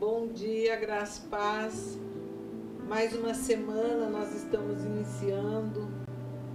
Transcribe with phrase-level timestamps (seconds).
[0.00, 1.98] Bom dia, graça paz.
[2.86, 5.88] Mais uma semana nós estamos iniciando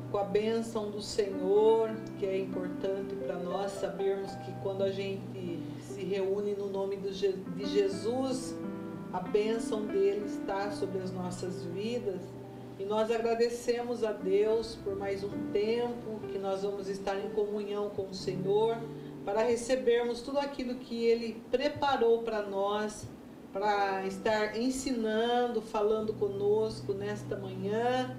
[0.10, 5.62] com a bênção do Senhor, que é importante para nós sabermos que quando a gente
[5.82, 8.56] se reúne no nome de Jesus,
[9.12, 12.22] a bênção dele está sobre as nossas vidas.
[12.80, 17.90] E nós agradecemos a Deus por mais um tempo que nós vamos estar em comunhão
[17.90, 18.78] com o Senhor
[19.26, 23.06] para recebermos tudo aquilo que Ele preparou para nós,
[23.54, 28.18] para estar ensinando, falando conosco nesta manhã.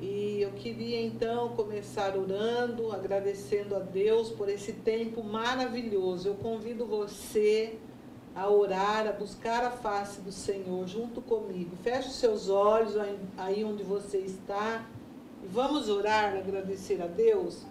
[0.00, 6.28] E eu queria então começar orando, agradecendo a Deus por esse tempo maravilhoso.
[6.28, 7.76] Eu convido você
[8.34, 11.76] a orar, a buscar a face do Senhor junto comigo.
[11.82, 12.94] Feche os seus olhos
[13.36, 14.86] aí onde você está
[15.42, 17.64] e vamos orar, agradecer a Deus.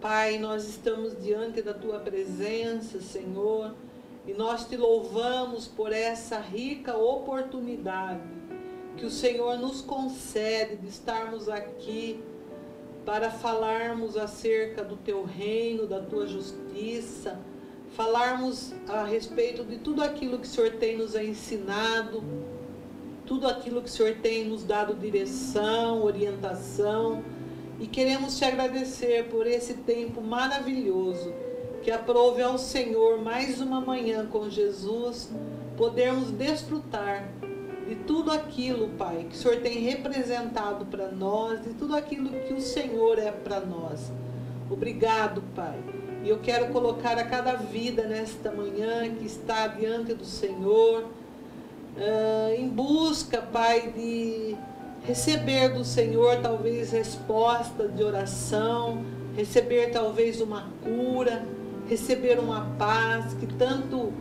[0.00, 3.74] Pai, nós estamos diante da tua presença, Senhor,
[4.26, 8.20] e nós te louvamos por essa rica oportunidade
[8.96, 12.22] que o Senhor nos concede de estarmos aqui
[13.04, 17.40] para falarmos acerca do teu reino, da tua justiça,
[17.96, 22.22] falarmos a respeito de tudo aquilo que o Senhor tem nos ensinado,
[23.26, 27.24] tudo aquilo que o Senhor tem nos dado direção, orientação.
[27.80, 31.32] E queremos te agradecer por esse tempo maravilhoso
[31.82, 35.28] que aprove ao Senhor mais uma manhã com Jesus,
[35.76, 37.28] podermos desfrutar
[37.88, 42.54] de tudo aquilo, Pai, que o Senhor tem representado para nós, de tudo aquilo que
[42.54, 44.12] o Senhor é para nós.
[44.70, 45.76] Obrigado, Pai.
[46.22, 52.54] E eu quero colocar a cada vida nesta manhã que está diante do Senhor, uh,
[52.56, 54.56] em busca, Pai, de
[55.04, 59.04] receber do Senhor talvez resposta de oração,
[59.36, 61.44] receber talvez uma cura,
[61.88, 64.12] receber uma paz que tanto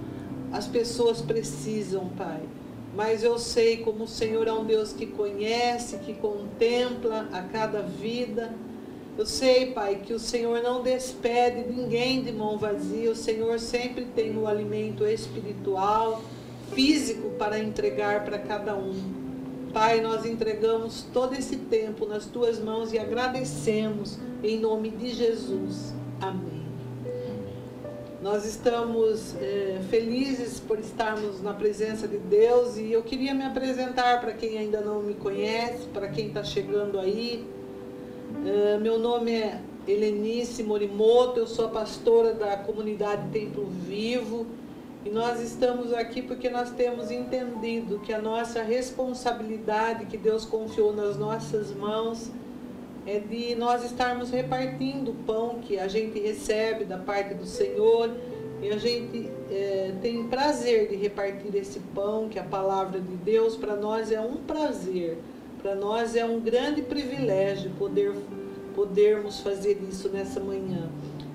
[0.52, 2.42] as pessoas precisam, Pai.
[2.96, 7.82] Mas eu sei como o Senhor é um Deus que conhece, que contempla a cada
[7.82, 8.54] vida.
[9.18, 13.12] Eu sei, Pai, que o Senhor não despede ninguém de mão vazia.
[13.12, 16.22] O Senhor sempre tem o alimento espiritual,
[16.74, 19.22] físico para entregar para cada um.
[19.74, 25.94] Pai, nós entregamos todo esse tempo nas tuas mãos e agradecemos em nome de Jesus.
[26.20, 26.61] Amém.
[28.22, 34.22] Nós estamos é, felizes por estarmos na presença de Deus e eu queria me apresentar
[34.22, 37.44] para quem ainda não me conhece, para quem está chegando aí.
[38.46, 44.46] É, meu nome é Helenice Morimoto, eu sou a pastora da comunidade Templo Vivo
[45.04, 50.94] e nós estamos aqui porque nós temos entendido que a nossa responsabilidade que Deus confiou
[50.94, 52.30] nas nossas mãos
[53.06, 58.12] é de nós estarmos repartindo o pão que a gente recebe da parte do Senhor.
[58.62, 63.56] E a gente é, tem prazer de repartir esse pão, que a palavra de Deus,
[63.56, 65.18] para nós é um prazer,
[65.62, 68.14] para nós é um grande privilégio poder,
[68.76, 70.90] podermos fazer isso nessa manhã.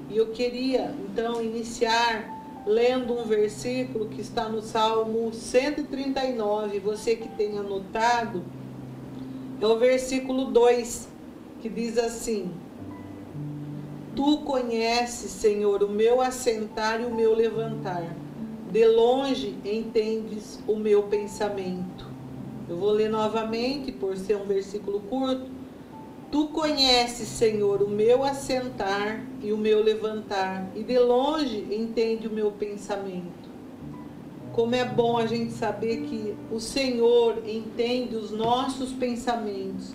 [0.08, 2.32] E eu queria então iniciar
[2.64, 8.42] lendo um versículo que está no Salmo 139, você que tem anotado,
[9.60, 11.08] é o versículo 2,
[11.66, 12.48] que diz assim:
[14.14, 18.14] Tu conheces, Senhor, o meu assentar e o meu levantar.
[18.70, 22.06] De longe entendes o meu pensamento.
[22.68, 25.50] Eu vou ler novamente, por ser um versículo curto.
[26.30, 32.32] Tu conheces, Senhor, o meu assentar e o meu levantar, e de longe entende o
[32.32, 33.46] meu pensamento.
[34.52, 39.94] Como é bom a gente saber que o Senhor entende os nossos pensamentos.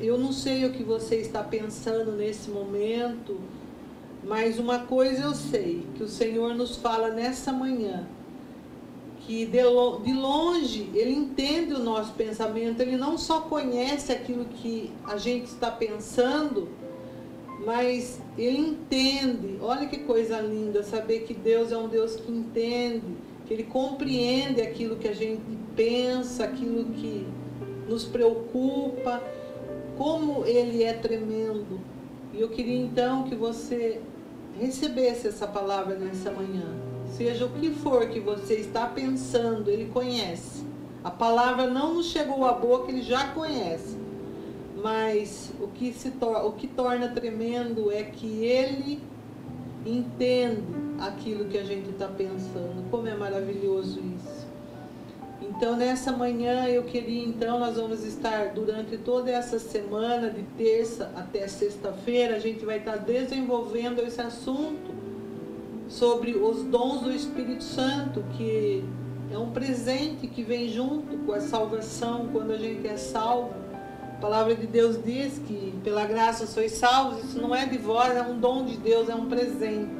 [0.00, 3.40] Eu não sei o que você está pensando nesse momento,
[4.22, 8.06] mas uma coisa eu sei, que o Senhor nos fala nessa manhã
[9.26, 9.62] que de,
[10.12, 15.70] longe ele entende o nosso pensamento, ele não só conhece aquilo que a gente está
[15.70, 16.68] pensando,
[17.64, 19.58] mas ele entende.
[19.60, 24.60] Olha que coisa linda saber que Deus é um Deus que entende, que ele compreende
[24.60, 25.40] aquilo que a gente
[25.74, 27.26] pensa, aquilo que
[27.88, 29.22] nos preocupa,
[29.96, 31.80] como ele é tremendo.
[32.32, 34.00] E eu queria então que você
[34.58, 36.84] recebesse essa palavra nessa manhã
[37.16, 40.64] Seja o que for que você está pensando, Ele conhece.
[41.04, 43.96] A palavra não nos chegou à boca, Ele já conhece.
[44.82, 49.00] Mas o que, se o que torna tremendo é que Ele
[49.86, 50.64] entende
[50.98, 52.90] aquilo que a gente está pensando.
[52.90, 54.13] Como é maravilhoso isso.
[55.50, 61.12] Então, nessa manhã, eu queria, então, nós vamos estar durante toda essa semana, de terça
[61.14, 64.94] até sexta-feira, a gente vai estar desenvolvendo esse assunto
[65.88, 68.82] sobre os dons do Espírito Santo, que
[69.30, 73.52] é um presente que vem junto com a salvação, quando a gente é salvo.
[74.16, 78.16] A palavra de Deus diz que pela graça sois salvos, isso não é de vós,
[78.16, 79.90] é um dom de Deus, é um presente.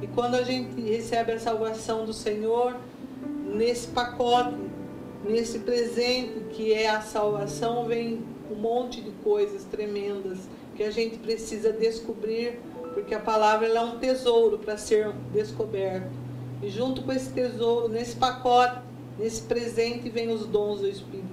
[0.00, 2.76] E quando a gente recebe a salvação do Senhor,
[3.52, 4.56] nesse pacote,
[5.24, 10.38] nesse presente que é a salvação, vem um monte de coisas tremendas
[10.74, 12.58] que a gente precisa descobrir,
[12.94, 16.10] porque a palavra é um tesouro para ser descoberto.
[16.62, 18.80] E junto com esse tesouro, nesse pacote,
[19.18, 21.28] nesse presente, vem os dons do Espírito.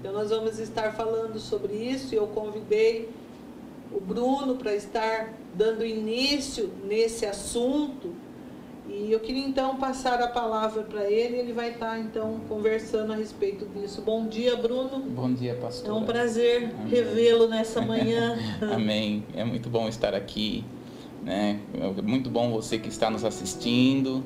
[0.00, 3.08] Então nós vamos estar falando sobre isso e eu convidei
[3.92, 8.14] o Bruno para estar dando início nesse assunto
[8.98, 13.16] e eu queria então passar a palavra para ele, ele vai estar então conversando a
[13.16, 14.02] respeito disso.
[14.02, 14.98] Bom dia, Bruno.
[14.98, 15.90] Bom dia, pastor.
[15.90, 18.36] É um prazer revê-lo nessa manhã.
[18.74, 19.22] Amém.
[19.34, 20.64] É muito bom estar aqui,
[21.22, 21.60] né?
[21.74, 24.24] É muito bom você que está nos assistindo,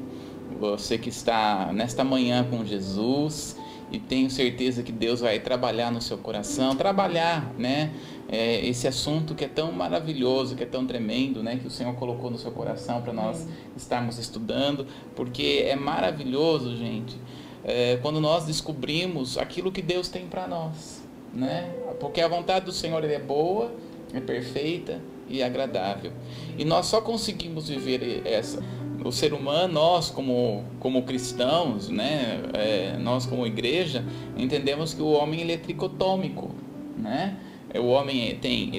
[0.58, 3.56] você que está nesta manhã com Jesus
[3.92, 7.92] e tenho certeza que Deus vai trabalhar no seu coração, trabalhar, né?
[8.26, 11.58] É, esse assunto que é tão maravilhoso, que é tão tremendo, né?
[11.58, 13.46] Que o Senhor colocou no seu coração para nós
[13.76, 17.18] estarmos estudando, porque é maravilhoso, gente,
[17.62, 21.02] é, quando nós descobrimos aquilo que Deus tem para nós,
[21.34, 21.70] né?
[22.00, 23.74] Porque a vontade do Senhor é boa,
[24.14, 26.12] é perfeita e agradável.
[26.56, 28.64] E nós só conseguimos viver essa
[29.04, 34.04] o ser humano, nós como, como cristãos, né, é, nós como igreja,
[34.36, 36.50] entendemos que o homem ele é tricotômico,
[36.96, 37.36] né?
[37.74, 38.70] O homem tem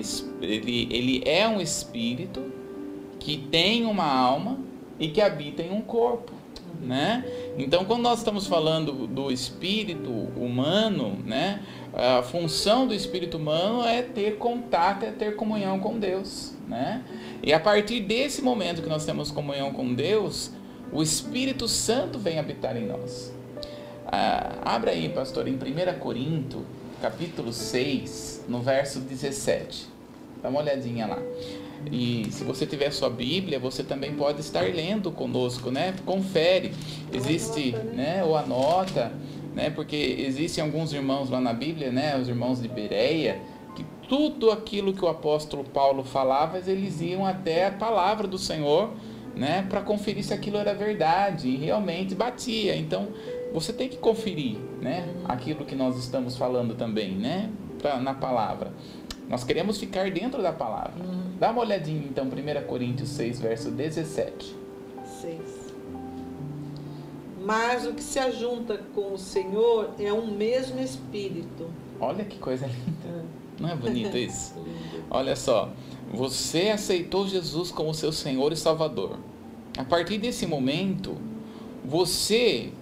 [0.42, 2.44] ele, ele é um espírito
[3.20, 4.60] que tem uma alma
[5.00, 6.32] e que habita em um corpo,
[6.80, 7.26] né?
[7.58, 11.62] Então, quando nós estamos falando do espírito humano, né,
[11.94, 17.04] a função do espírito humano é ter contato, é ter comunhão com Deus, né?
[17.44, 20.52] E a partir desse momento que nós temos comunhão com Deus,
[20.94, 23.34] o Espírito Santo vem habitar em nós.
[24.08, 26.66] Ah, abra aí, pastor, em 1 Corinto,
[27.02, 29.88] capítulo 6, no verso 17.
[30.42, 31.20] Dá uma olhadinha lá.
[31.92, 35.94] E se você tiver sua Bíblia, você também pode estar lendo conosco, né?
[36.06, 36.74] Confere.
[37.12, 38.24] Existe, né?
[38.24, 39.12] Ou anota,
[39.54, 39.70] né?
[39.70, 42.18] Porque existem alguns irmãos lá na Bíblia, né?
[42.18, 43.42] Os irmãos de Bereia,
[44.14, 48.92] tudo aquilo que o apóstolo Paulo falava, eles iam até a palavra do Senhor,
[49.36, 52.76] né, para conferir se aquilo era verdade e realmente batia.
[52.76, 53.08] Então,
[53.52, 57.50] você tem que conferir, né, aquilo que nós estamos falando também, né,
[57.80, 58.72] pra, na palavra.
[59.28, 61.04] Nós queremos ficar dentro da palavra.
[61.04, 61.32] Uhum.
[61.40, 64.56] Dá uma olhadinha então, 1 Coríntios 6, verso 17.
[65.22, 65.40] 6.
[67.44, 71.68] Mas o que se ajunta com o Senhor é um mesmo espírito.
[72.00, 73.43] Olha que coisa linda.
[73.64, 74.54] Não é bonito isso?
[75.10, 75.70] Olha só,
[76.14, 79.18] você aceitou Jesus como seu Senhor e Salvador.
[79.78, 81.16] A partir desse momento,
[81.84, 82.74] você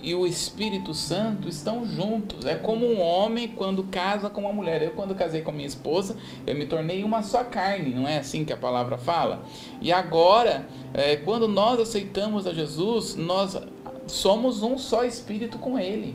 [0.00, 2.46] e o Espírito Santo estão juntos.
[2.46, 4.80] É como um homem quando casa com uma mulher.
[4.80, 6.16] Eu, quando casei com minha esposa,
[6.46, 9.42] eu me tornei uma só carne, não é assim que a palavra fala?
[9.80, 13.58] E agora, é, quando nós aceitamos a Jesus, nós
[14.06, 16.14] somos um só Espírito com Ele.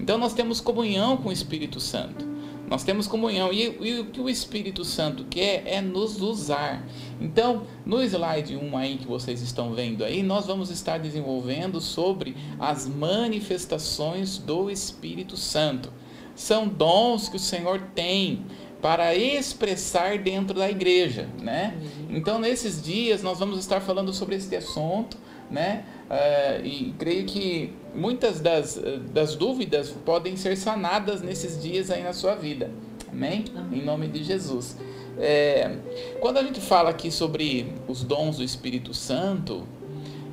[0.00, 2.31] Então nós temos comunhão com o Espírito Santo.
[2.68, 3.52] Nós temos comunhão.
[3.52, 6.86] E, e, o que o Espírito Santo quer é nos usar.
[7.20, 12.36] Então, no slide 1 aí que vocês estão vendo aí, nós vamos estar desenvolvendo sobre
[12.58, 15.92] as manifestações do Espírito Santo.
[16.34, 18.46] São dons que o Senhor tem
[18.80, 21.74] para expressar dentro da igreja, né?
[21.80, 22.16] Uhum.
[22.16, 25.16] Então, nesses dias nós vamos estar falando sobre este assunto,
[25.52, 25.84] né?
[26.10, 28.80] Uh, e creio que muitas das,
[29.12, 32.70] das dúvidas podem ser sanadas nesses dias aí na sua vida.
[33.10, 33.44] Amém?
[33.54, 33.80] Amém.
[33.80, 34.76] Em nome de Jesus.
[35.18, 35.76] É,
[36.20, 39.68] quando a gente fala aqui sobre os dons do Espírito Santo,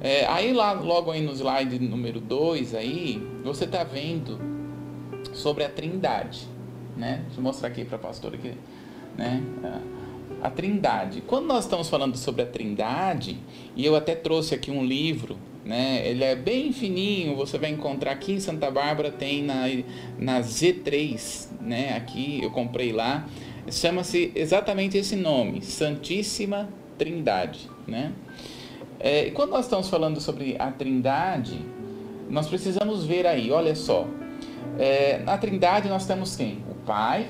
[0.02, 4.40] é, aí lá logo aí no slide número 2 aí, você está vendo
[5.34, 6.48] sobre a trindade.
[6.96, 7.22] Né?
[7.26, 8.54] Deixa eu mostrar aqui para a pastora aqui.
[9.18, 9.44] Né?
[10.42, 11.22] A trindade.
[11.22, 13.38] Quando nós estamos falando sobre a trindade,
[13.76, 15.38] e eu até trouxe aqui um livro
[15.70, 16.02] né?
[16.08, 19.66] Ele é bem fininho, você vai encontrar aqui em Santa Bárbara, tem na,
[20.18, 21.96] na Z3, né?
[21.96, 23.28] Aqui eu comprei lá.
[23.70, 28.14] Chama-se exatamente esse nome, Santíssima Trindade, né?
[29.00, 31.60] É, quando nós estamos falando sobre a Trindade,
[32.30, 34.08] nós precisamos ver aí, olha só.
[34.78, 36.64] É, na Trindade nós temos quem?
[36.70, 37.30] O Pai,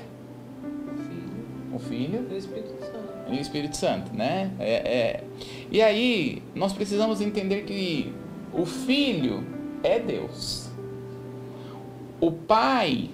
[1.72, 2.99] o Filho, o Espírito Santo.
[3.30, 4.50] E o Espírito Santo, né?
[4.58, 5.24] É, é.
[5.70, 8.12] E aí nós precisamos entender que
[8.52, 9.46] o Filho
[9.82, 10.68] é Deus.
[12.20, 13.10] O Pai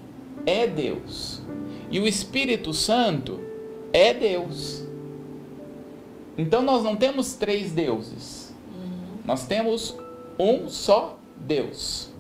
[0.47, 1.43] é Deus.
[1.91, 3.41] E o Espírito Santo
[3.93, 4.85] é Deus.
[6.39, 8.55] Então nós não temos três deuses.
[9.25, 9.97] Nós temos
[10.39, 12.11] um só Deus.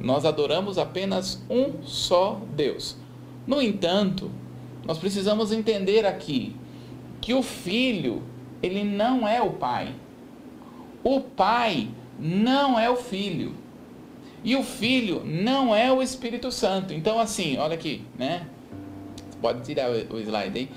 [0.00, 2.96] Nós adoramos apenas um só Deus.
[3.46, 4.30] No entanto,
[4.86, 6.54] nós precisamos entender aqui
[7.20, 8.22] que o filho,
[8.62, 9.94] ele não é o pai.
[11.02, 13.54] O pai não é o filho.
[14.44, 16.92] E o filho não é o Espírito Santo.
[16.94, 18.46] Então assim, olha aqui, né?
[19.40, 20.70] Pode tirar o slide aí.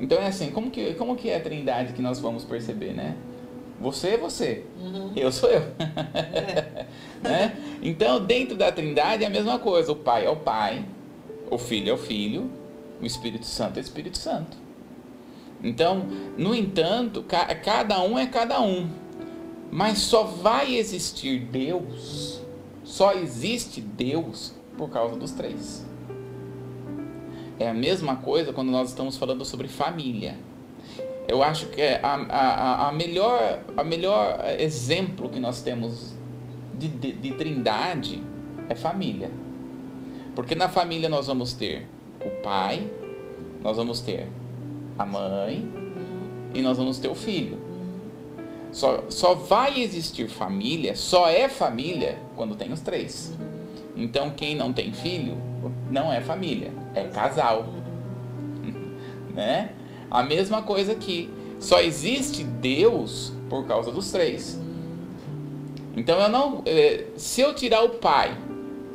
[0.00, 3.16] Então é assim, como que, como que é a trindade que nós vamos perceber, né?
[3.80, 5.12] Você é você, uhum.
[5.14, 5.62] eu sou eu.
[7.24, 7.28] É.
[7.28, 7.56] né?
[7.82, 9.90] Então, dentro da trindade é a mesma coisa.
[9.90, 10.84] O Pai é o Pai,
[11.50, 12.50] o Filho é o Filho,
[13.00, 14.56] o Espírito Santo é o Espírito Santo.
[15.62, 17.24] Então, no entanto,
[17.64, 18.88] cada um é cada um.
[19.70, 22.40] Mas só vai existir Deus,
[22.84, 25.84] só existe Deus por causa dos três.
[27.58, 30.38] É a mesma coisa quando nós estamos falando sobre família.
[31.26, 36.14] Eu acho que é a, a, a melhor, a melhor exemplo que nós temos
[36.78, 38.22] de, de, de trindade
[38.68, 39.30] é família.
[40.34, 41.88] Porque na família nós vamos ter
[42.24, 42.88] o pai,
[43.62, 44.28] nós vamos ter
[44.98, 45.68] a mãe
[46.54, 47.58] e nós vamos ter o filho.
[48.72, 53.32] Só, só vai existir família, só é família quando tem os três.
[53.96, 55.40] Então quem não tem filho
[55.90, 57.66] não é família, é casal.
[59.34, 59.70] né?
[60.10, 64.60] A mesma coisa que só existe Deus por causa dos três.
[65.96, 68.36] Então eu não, eh, se eu tirar o pai,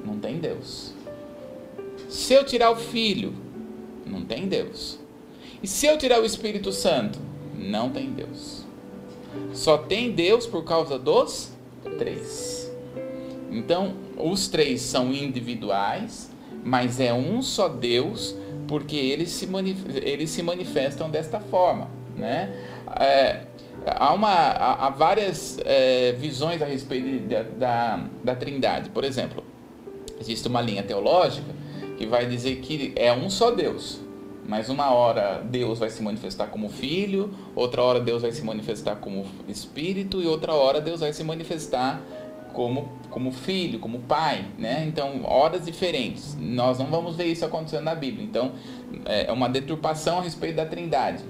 [0.06, 0.94] não tem Deus.
[2.08, 3.34] Se eu tirar o filho,
[4.06, 5.01] não tem Deus.
[5.64, 7.20] E se eu tirar o Espírito Santo,
[7.56, 8.66] não tem Deus.
[9.54, 11.52] Só tem Deus por causa dos
[11.98, 12.72] três.
[13.52, 16.32] Então, os três são individuais,
[16.64, 18.36] mas é um só Deus,
[18.68, 19.48] porque eles se,
[20.04, 21.90] eles se manifestam desta forma.
[22.16, 22.50] Né?
[23.00, 23.42] É,
[23.86, 27.28] há, uma, há, várias é, visões a respeito
[27.58, 28.90] da, da Trindade.
[28.90, 29.44] Por exemplo,
[30.20, 31.54] existe uma linha teológica
[31.98, 34.00] que vai dizer que é um só Deus.
[34.52, 38.98] Mas uma hora Deus vai se manifestar como filho, outra hora Deus vai se manifestar
[38.98, 42.02] como espírito e outra hora Deus vai se manifestar
[42.52, 44.84] como, como filho, como pai, né?
[44.86, 46.36] Então, horas diferentes.
[46.38, 48.26] Nós não vamos ver isso acontecendo na Bíblia.
[48.26, 48.52] Então,
[49.06, 51.24] é uma deturpação a respeito da Trindade,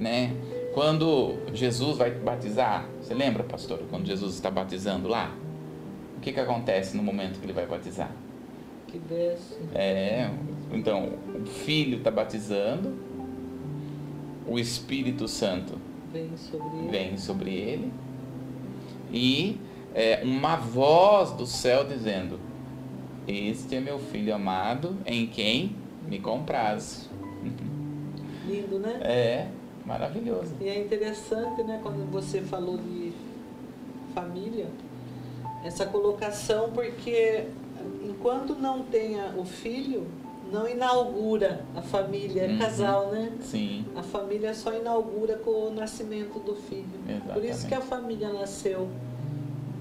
[0.00, 0.34] né?
[0.74, 5.32] Quando Jesus vai batizar, você lembra, pastor, quando Jesus está batizando lá?
[6.16, 8.10] O que que acontece no momento que ele vai batizar?
[8.88, 9.56] Que desce.
[9.72, 10.30] É,
[10.74, 12.94] então, o filho está batizando,
[14.46, 15.78] o Espírito Santo
[16.12, 17.92] vem sobre ele, vem sobre ele
[19.12, 19.58] e
[19.94, 22.38] é, uma voz do céu dizendo:
[23.28, 25.76] Este é meu filho amado, em quem
[26.06, 27.08] me compraz.
[28.44, 28.98] Lindo, né?
[29.02, 29.48] É,
[29.86, 30.52] maravilhoso.
[30.60, 33.12] E é interessante, né, quando você falou de
[34.14, 34.66] família,
[35.64, 37.46] essa colocação, porque
[38.04, 40.06] enquanto não tenha o filho,
[40.54, 42.58] não inaugura a família, é uhum.
[42.58, 43.32] casal, né?
[43.40, 43.84] Sim.
[43.96, 46.86] A família só inaugura com o nascimento do filho.
[47.08, 47.32] Exatamente.
[47.34, 48.88] Por isso que a família nasceu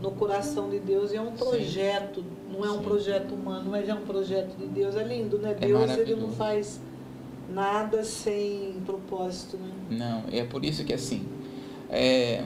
[0.01, 2.27] no coração de Deus e é um projeto, Sim.
[2.51, 2.83] não é um Sim.
[2.83, 4.95] projeto humano, mas é um projeto de Deus.
[4.95, 5.51] É lindo, né?
[5.51, 6.81] É Deus ele não faz
[7.49, 9.71] nada sem propósito, né?
[9.91, 11.27] Não, é por isso que assim,
[11.89, 12.43] é,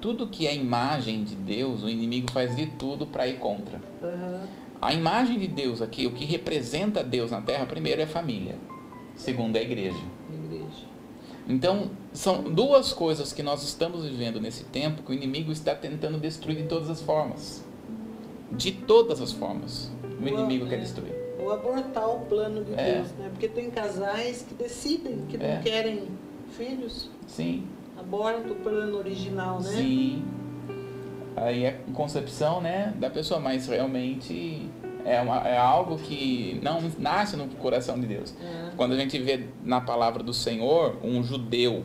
[0.00, 3.80] tudo que é imagem de Deus, o inimigo faz de tudo para ir contra.
[4.02, 4.61] Uhum.
[4.82, 8.56] A imagem de Deus aqui, o que representa Deus na Terra, primeiro é a família,
[9.14, 10.02] segundo é a igreja.
[11.48, 16.18] Então, são duas coisas que nós estamos vivendo nesse tempo que o inimigo está tentando
[16.18, 17.64] destruir de todas as formas.
[18.50, 19.88] De todas as formas.
[20.20, 21.14] O, inimigo é, quer destruir.
[21.38, 22.96] Ou abortar o plano de é.
[22.96, 23.28] Deus, né?
[23.30, 25.54] Porque tem casais que decidem que é.
[25.54, 26.08] não querem
[26.56, 27.08] filhos.
[27.28, 27.68] Sim.
[27.96, 29.70] Aborta o plano original, né?
[29.70, 30.24] Sim.
[31.36, 34.68] Aí é concepção, né, da pessoa, mas realmente
[35.04, 38.34] é, uma, é algo que não nasce no coração de Deus.
[38.40, 38.70] É.
[38.76, 41.84] Quando a gente vê na palavra do Senhor um judeu,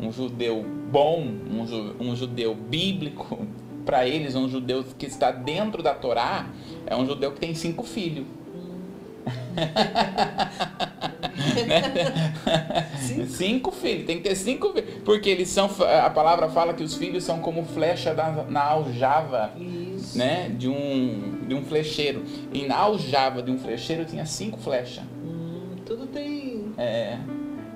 [0.00, 1.20] um judeu bom,
[1.50, 3.46] um, ju, um judeu bíblico,
[3.84, 6.48] para eles, um judeu que está dentro da Torá,
[6.86, 8.26] é um judeu que tem cinco filhos.
[12.98, 13.26] cinco.
[13.26, 14.90] cinco filhos, tem que ter cinco filhos.
[15.04, 15.70] Porque eles são,
[16.04, 19.52] a palavra fala que os filhos são como flecha da, na aljava
[20.14, 22.22] né, de, um, de um flecheiro.
[22.52, 25.04] E na aljava de um flecheiro tinha cinco flechas.
[25.24, 26.72] Hum, tudo tem.
[26.78, 27.18] É.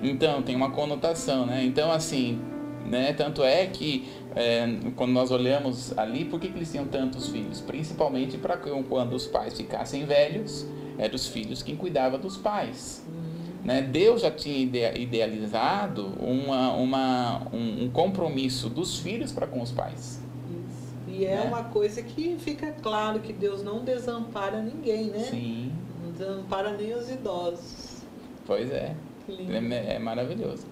[0.01, 1.63] Então, tem uma conotação, né?
[1.63, 2.39] Então, assim,
[2.85, 3.13] né?
[3.13, 7.61] Tanto é que é, quando nós olhamos ali, por que, que eles tinham tantos filhos?
[7.61, 10.67] Principalmente para quando os pais ficassem velhos,
[10.97, 13.03] eram os filhos quem cuidava dos pais.
[13.07, 13.24] Uhum.
[13.65, 13.81] Né?
[13.81, 14.59] Deus já tinha
[14.95, 20.21] idealizado uma, uma, um, um compromisso dos filhos para com os pais.
[20.51, 20.93] Isso.
[21.07, 25.19] E é, é, uma coisa que fica claro que Deus não desampara ninguém, né?
[25.31, 25.71] Sim.
[26.03, 28.03] Não desampara nem os idosos.
[28.45, 28.95] Pois é.
[29.27, 30.67] É, é maravilhoso.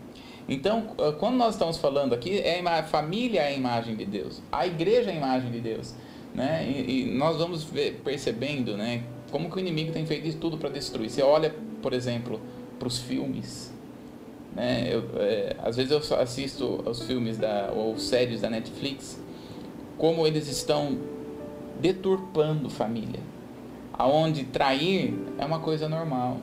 [0.47, 4.67] Então, quando nós estamos falando aqui, é a família é a imagem de Deus, a
[4.67, 5.95] igreja é a imagem de Deus.
[6.35, 6.67] Né?
[6.67, 10.57] E, e nós vamos ver, percebendo né, como que o inimigo tem feito isso tudo
[10.57, 11.09] para destruir.
[11.09, 12.39] Você olha, por exemplo,
[12.84, 13.74] para os filmes.
[14.54, 14.90] Né?
[14.94, 19.20] Eu, é, às vezes eu assisto os filmes da, ou séries da Netflix,
[19.98, 20.98] como eles estão
[21.80, 23.22] deturpando família.
[23.94, 26.38] Aonde trair é uma coisa normal.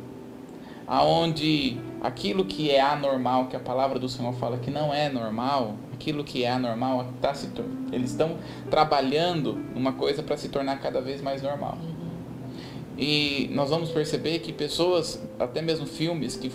[0.86, 5.76] Aonde aquilo que é anormal, que a palavra do Senhor fala que não é normal,
[5.92, 7.50] aquilo que é anormal, tá se,
[7.92, 8.38] eles estão
[8.70, 11.76] trabalhando uma coisa para se tornar cada vez mais normal.
[13.00, 16.52] E nós vamos perceber que pessoas, até mesmo filmes que,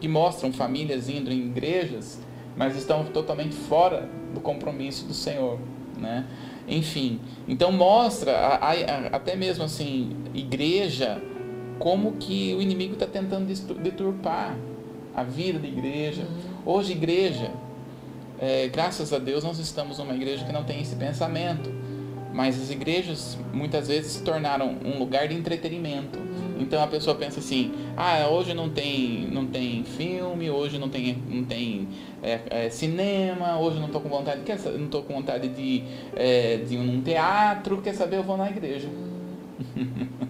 [0.00, 2.20] que mostram famílias indo em igrejas,
[2.56, 5.58] mas estão totalmente fora do compromisso do Senhor,
[5.98, 6.24] né?
[6.68, 11.20] Enfim, então mostra a, a, até mesmo assim igreja
[11.80, 14.56] como que o inimigo está tentando deturpar
[15.12, 16.24] a vida da igreja.
[16.64, 17.50] Hoje, igreja,
[18.38, 21.72] é, graças a Deus, nós estamos numa igreja que não tem esse pensamento.
[22.32, 26.18] Mas as igrejas muitas vezes se tornaram um lugar de entretenimento.
[26.58, 31.16] Então a pessoa pensa assim: ah, hoje não tem, não tem filme, hoje não tem,
[31.28, 31.88] não tem
[32.22, 35.82] é, é, cinema, hoje não estou com vontade, quer, não tô com vontade de,
[36.16, 38.16] é, de ir num teatro, quer saber?
[38.16, 38.88] Eu vou na igreja.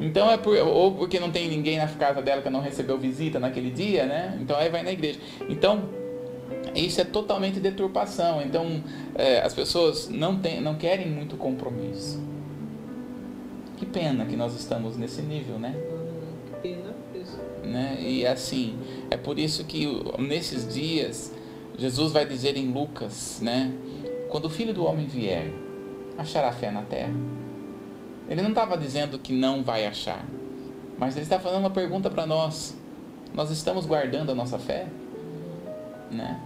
[0.00, 3.38] Então é por, ou porque não tem ninguém na casa dela que não recebeu visita
[3.38, 4.36] naquele dia, né?
[4.40, 5.20] Então aí vai na igreja.
[5.48, 5.84] Então
[6.74, 8.42] isso é totalmente deturpação.
[8.42, 8.82] Então
[9.14, 12.20] é, as pessoas não, tem, não querem muito compromisso.
[13.76, 15.74] Que pena que nós estamos nesse nível, né?
[16.46, 16.92] Que pena.
[17.64, 17.98] Né?
[18.00, 18.76] E assim,
[19.10, 19.86] é por isso que
[20.18, 21.32] nesses dias
[21.78, 23.72] Jesus vai dizer em Lucas, né?
[24.28, 25.52] Quando o Filho do Homem vier,
[26.18, 27.12] achará fé na terra?
[28.28, 30.24] Ele não estava dizendo que não vai achar,
[30.98, 32.76] mas ele está fazendo uma pergunta para nós.
[33.34, 34.86] Nós estamos guardando a nossa fé?
[36.10, 36.40] Né?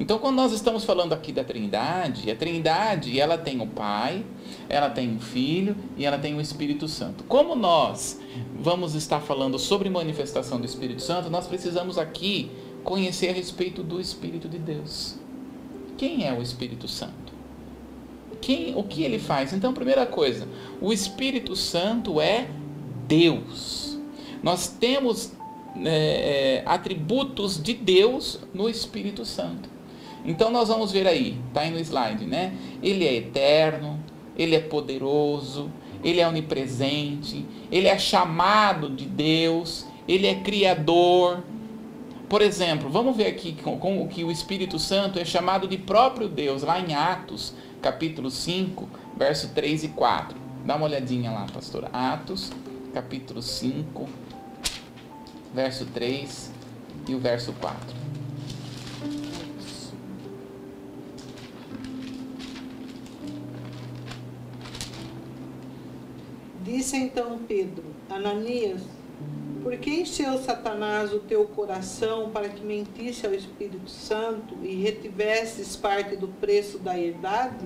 [0.00, 4.24] Então, quando nós estamos falando aqui da Trindade, a Trindade, ela tem o Pai,
[4.68, 7.22] ela tem o Filho e ela tem o Espírito Santo.
[7.24, 8.18] Como nós
[8.58, 12.50] vamos estar falando sobre manifestação do Espírito Santo, nós precisamos aqui
[12.82, 15.16] conhecer a respeito do Espírito de Deus.
[15.96, 17.30] Quem é o Espírito Santo?
[18.40, 19.52] quem, o que ele faz?
[19.52, 20.48] Então, primeira coisa,
[20.80, 22.48] o Espírito Santo é
[23.06, 23.98] Deus.
[24.42, 25.32] Nós temos
[25.84, 29.68] é, é, atributos de Deus no Espírito Santo.
[30.24, 32.54] Então nós vamos ver aí, tá aí no slide, né?
[32.82, 33.98] Ele é eterno,
[34.36, 35.70] ele é poderoso,
[36.02, 41.42] ele é onipresente, ele é chamado de Deus, ele é criador.
[42.28, 46.62] Por exemplo, vamos ver aqui como que o Espírito Santo é chamado de próprio Deus,
[46.62, 50.38] lá em Atos, capítulo 5, verso 3 e 4.
[50.64, 51.88] Dá uma olhadinha lá, pastor.
[51.92, 52.52] Atos,
[52.92, 54.08] capítulo 5,
[55.54, 56.52] verso 3
[57.08, 57.99] e o verso 4.
[66.70, 68.80] Disse então Pedro, Ananias,
[69.60, 75.74] por que encheu Satanás o teu coração para que mentisse ao Espírito Santo e retivesses
[75.74, 77.64] parte do preço da herdade?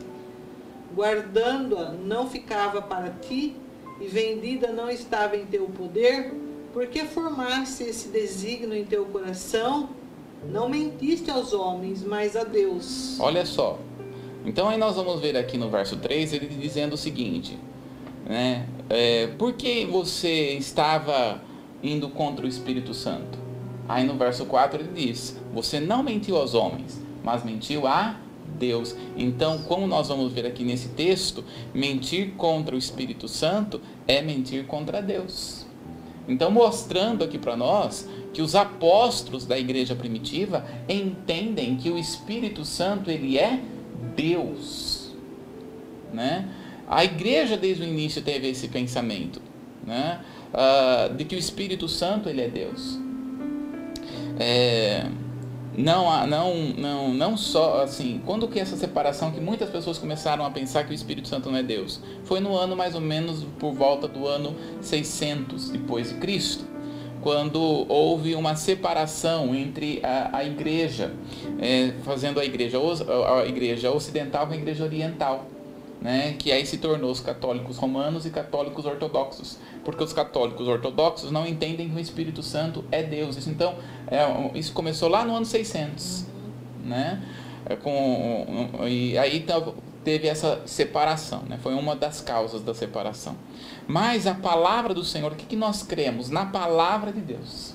[0.97, 3.55] Guardando-a não ficava para ti
[4.01, 6.33] e vendida não estava em teu poder?
[6.73, 9.91] Por que formaste esse desígnio em teu coração?
[10.49, 13.21] Não mentiste aos homens, mas a Deus.
[13.21, 13.79] Olha só.
[14.47, 17.59] Então aí nós vamos ver aqui no verso 3 ele dizendo o seguinte,
[18.25, 18.67] né?
[18.89, 21.41] É, por que você estava
[21.85, 23.39] indo contra o Espírito Santo.
[23.87, 28.17] Aí no verso 4 ele diz: Você não mentiu aos homens, mas mentiu a
[28.59, 28.97] Deus.
[29.17, 31.45] Então, como nós vamos ver aqui nesse texto,
[31.75, 35.67] mentir contra o Espírito Santo é mentir contra Deus.
[36.27, 42.65] Então, mostrando aqui para nós que os apóstolos da igreja primitiva entendem que o Espírito
[42.65, 43.61] Santo ele é
[44.17, 45.15] Deus,
[46.13, 46.49] né?
[46.89, 49.41] A igreja desde o início teve esse pensamento,
[49.87, 50.21] né?
[50.55, 52.99] uh, de que o Espírito Santo ele é Deus.
[54.39, 55.07] É,
[55.77, 60.51] não, não, não, não só assim, quando que essa separação que muitas pessoas começaram a
[60.51, 62.01] pensar que o Espírito Santo não é Deus?
[62.25, 66.65] Foi no ano mais ou menos por volta do ano 600 depois de Cristo,
[67.21, 71.13] quando houve uma separação entre a, a igreja,
[71.59, 75.49] é, fazendo a igreja, a igreja ocidental com a igreja oriental
[76.05, 81.31] né, que aí se tornou os católicos romanos e católicos ortodoxos, porque os católicos ortodoxos
[81.31, 83.39] não entendem que o Espírito Santo é Deus.
[83.39, 83.75] Isso, então,
[84.07, 84.23] é,
[84.59, 86.27] isso começou lá no ano 600,
[86.85, 87.23] né?
[87.65, 89.47] É, com, e aí
[90.05, 91.59] teve essa separação, né?
[91.63, 93.35] foi uma das causas da separação.
[93.89, 96.29] Mas a palavra do Senhor, o que, que nós cremos?
[96.29, 97.75] Na palavra de Deus.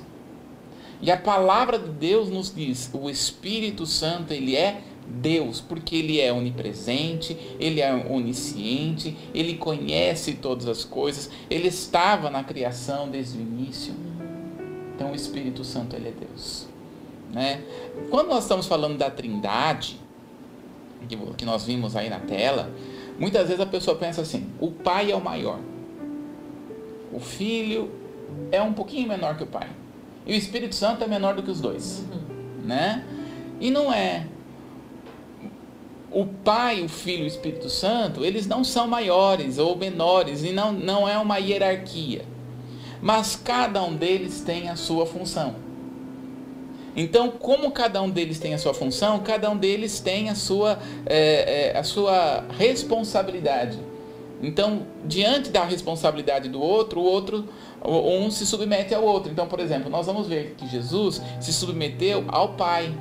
[1.02, 6.22] E a palavra de Deus nos diz: o Espírito Santo, ele é Deus, porque ele
[6.22, 13.38] é onipresente, ele é onisciente, ele conhece todas as coisas, ele estava na criação desde
[13.38, 13.93] o início.
[14.95, 16.67] Então o Espírito Santo ele é Deus,
[17.34, 17.63] né?
[18.10, 20.00] Quando nós estamos falando da Trindade,
[21.38, 22.72] que nós vimos aí na tela,
[23.17, 25.60] muitas vezes a pessoa pensa assim: o pai é o maior,
[27.12, 27.89] o filho
[28.52, 29.69] é um pouquinho menor que o pai,
[30.26, 32.65] e o Espírito Santo é menor do que os dois, uhum.
[32.67, 33.06] né?
[33.60, 34.28] E não é.
[36.12, 40.52] O Pai, o Filho e o Espírito Santo, eles não são maiores ou menores e
[40.52, 42.24] não, não é uma hierarquia.
[43.02, 45.56] Mas cada um deles tem a sua função.
[46.95, 50.80] Então, como cada um deles tem a sua função, cada um deles tem a sua,
[51.06, 53.80] é, é, a sua responsabilidade.
[54.41, 57.48] Então, diante da responsabilidade do outro, o outro,
[57.86, 59.32] um se submete ao outro.
[59.32, 62.93] Então, por exemplo, nós vamos ver que Jesus se submeteu ao Pai.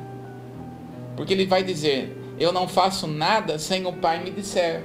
[1.16, 4.82] Porque ele vai dizer: Eu não faço nada sem o Pai me disser.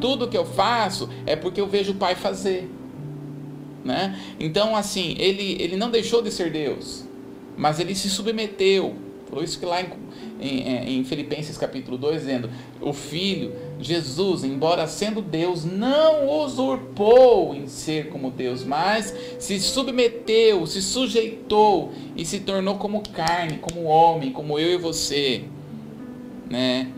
[0.00, 2.70] Tudo que eu faço é porque eu vejo o Pai fazer.
[3.84, 4.18] Né?
[4.38, 7.10] Então, assim, ele, ele não deixou de ser Deus
[7.60, 8.94] mas ele se submeteu.
[9.28, 9.90] Falou isso que lá em,
[10.40, 12.50] em, em, Filipenses capítulo 2, dizendo:
[12.80, 20.66] O Filho, Jesus, embora sendo Deus, não usurpou em ser como Deus, mas se submeteu,
[20.66, 25.44] se sujeitou e se tornou como carne, como homem, como eu e você.
[26.50, 26.92] Né?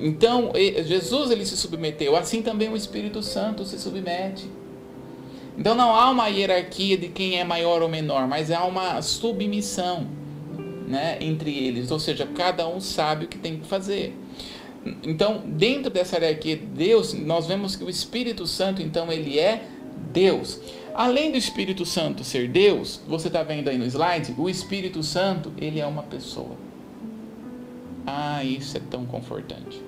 [0.00, 0.52] Então,
[0.84, 4.46] Jesus ele se submeteu, assim também o Espírito Santo se submete.
[5.58, 10.06] Então não há uma hierarquia de quem é maior ou menor, mas há uma submissão
[10.86, 11.90] né, entre eles.
[11.90, 14.16] Ou seja, cada um sabe o que tem que fazer.
[15.02, 19.64] Então, dentro dessa hierarquia de Deus, nós vemos que o Espírito Santo, então, ele é
[20.10, 20.58] Deus.
[20.94, 25.52] Além do Espírito Santo ser Deus, você está vendo aí no slide, o Espírito Santo,
[25.58, 26.56] ele é uma pessoa.
[28.06, 29.82] Ah, isso é tão confortante.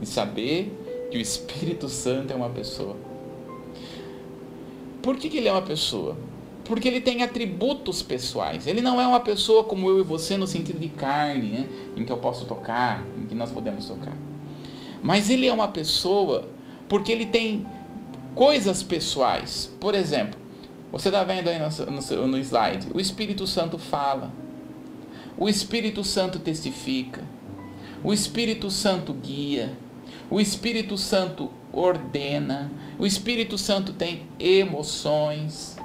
[0.00, 2.96] E saber que o Espírito Santo é uma pessoa.
[5.02, 6.16] Por que, que ele é uma pessoa?
[6.64, 8.66] Porque ele tem atributos pessoais.
[8.66, 11.68] Ele não é uma pessoa como eu e você no sentido de carne, né?
[11.96, 14.16] em que eu posso tocar, em que nós podemos tocar.
[15.02, 16.48] Mas ele é uma pessoa
[16.88, 17.66] porque ele tem
[18.34, 19.70] coisas pessoais.
[19.80, 20.38] Por exemplo,
[20.92, 24.30] você está vendo aí no, no, no slide, o Espírito Santo fala,
[25.36, 27.24] o Espírito Santo testifica,
[28.04, 29.72] o Espírito Santo guia,
[30.30, 35.76] o Espírito Santo ordena, o Espírito Santo tem emoções.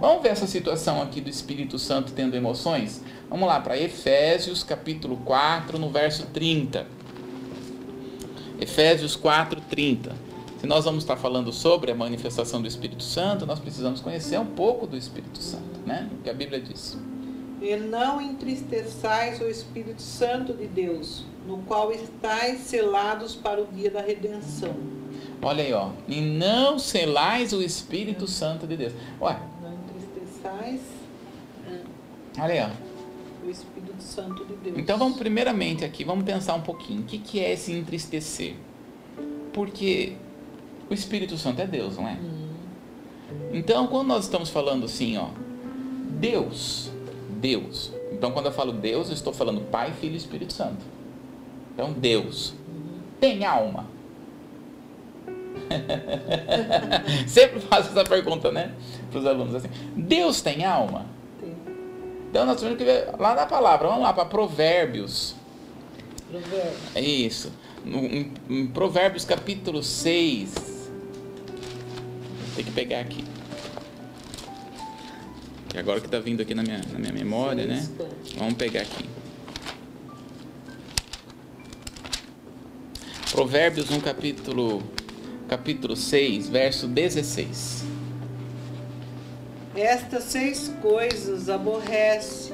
[0.00, 3.02] Vamos ver essa situação aqui do Espírito Santo tendo emoções?
[3.28, 6.86] Vamos lá para Efésios capítulo 4, no verso 30.
[8.60, 10.28] Efésios 4, 30.
[10.60, 14.46] Se nós vamos estar falando sobre a manifestação do Espírito Santo, nós precisamos conhecer um
[14.46, 16.08] pouco do Espírito Santo, né?
[16.18, 16.98] O que a Bíblia diz.
[17.60, 23.90] E não entristeçais o Espírito Santo de Deus, no qual estáis selados para o dia
[23.90, 24.74] da redenção.
[25.42, 25.90] Olha aí, ó.
[26.06, 28.92] E não selais o Espírito Santo de Deus.
[29.20, 29.40] Ué.
[29.62, 30.80] Não entristeçais.
[32.38, 33.46] Olha aí, ó.
[33.46, 34.78] O Espírito Santo de Deus.
[34.78, 37.00] Então vamos primeiramente aqui, vamos pensar um pouquinho.
[37.00, 38.54] O que, que é esse entristecer?
[39.52, 40.14] Porque
[40.88, 42.12] o Espírito Santo é Deus, não é?
[42.12, 42.48] Hum.
[43.52, 45.28] Então quando nós estamos falando assim, ó.
[46.20, 46.90] Deus.
[47.38, 47.92] Deus.
[48.12, 50.84] Então quando eu falo Deus, eu estou falando Pai, Filho e Espírito Santo.
[51.74, 52.54] Então Deus.
[53.20, 53.98] Tem alma
[57.26, 58.72] Sempre faço essa pergunta, né?
[59.10, 59.68] Para os alunos assim.
[59.96, 61.06] Deus tem alma?
[61.40, 61.54] Tem.
[62.30, 63.88] Então nós temos que ver lá na palavra.
[63.88, 65.34] Vamos lá para Provérbios.
[66.30, 66.76] Provérbios.
[66.94, 67.52] É isso.
[67.86, 70.54] Em, em Provérbios capítulo 6.
[72.56, 73.24] Tem que pegar aqui.
[75.78, 77.88] Agora que está vindo aqui na minha, na minha memória, né?
[78.36, 79.08] Vamos pegar aqui.
[83.30, 84.82] Provérbios, um capítulo
[85.48, 87.84] capítulo 6, verso 16.
[89.76, 92.52] Estas seis coisas aborrece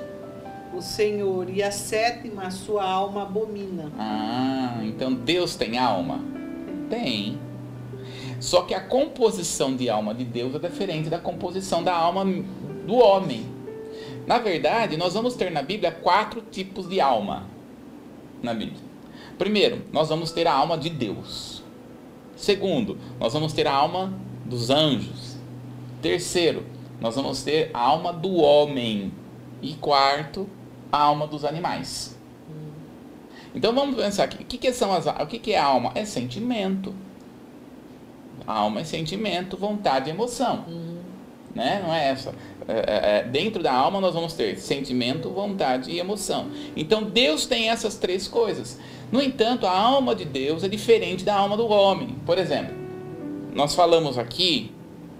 [0.75, 3.91] o Senhor e a sétima a sua alma abomina.
[3.99, 6.21] Ah, então Deus tem alma?
[6.91, 7.39] Tem.
[8.39, 12.27] Só que a composição de alma de Deus é diferente da composição da alma
[12.87, 13.47] do homem.
[14.27, 17.45] Na verdade, nós vamos ter na Bíblia quatro tipos de alma.
[18.43, 18.83] Na Bíblia.
[19.39, 21.63] Primeiro, nós vamos ter a alma de Deus.
[22.37, 24.13] Segundo, nós vamos ter a alma
[24.45, 25.37] dos anjos.
[26.01, 26.65] Terceiro,
[27.01, 29.13] nós vamos ter a alma do homem.
[29.61, 30.49] E quarto,
[30.93, 32.15] a alma dos animais.
[33.55, 35.93] Então vamos pensar aqui, o que, que são as, o que, que é alma?
[35.95, 36.93] É sentimento.
[38.47, 40.65] Alma é sentimento, vontade e emoção.
[40.67, 40.99] Uhum.
[41.55, 41.81] Né?
[41.83, 42.35] Não é essa.
[42.67, 46.49] É, é, é, dentro da alma nós vamos ter sentimento, vontade e emoção.
[46.75, 48.79] Então Deus tem essas três coisas.
[49.13, 52.17] No entanto, a alma de Deus é diferente da alma do homem.
[52.25, 52.75] Por exemplo,
[53.53, 54.73] nós falamos aqui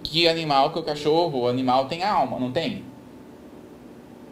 [0.03, 2.83] que animal, que o cachorro, o animal tem alma, não tem?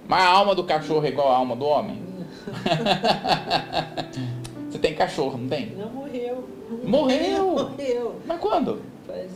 [0.08, 2.00] Mas a alma do cachorro é igual à alma do homem?
[4.70, 5.66] Você tem cachorro, não tem?
[5.76, 6.48] Não morreu.
[6.84, 7.52] Morreu?
[7.76, 8.16] Morreu.
[8.26, 8.82] Mas quando?
[9.06, 9.30] Faz...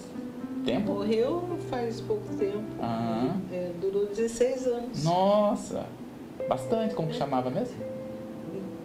[0.67, 0.93] Tempo?
[0.93, 2.61] Morreu faz pouco tempo.
[2.83, 5.05] Ah, É, durou 16 anos.
[5.05, 5.87] nossa.
[6.49, 6.95] Bastante.
[6.95, 7.77] Como que chamava mesmo?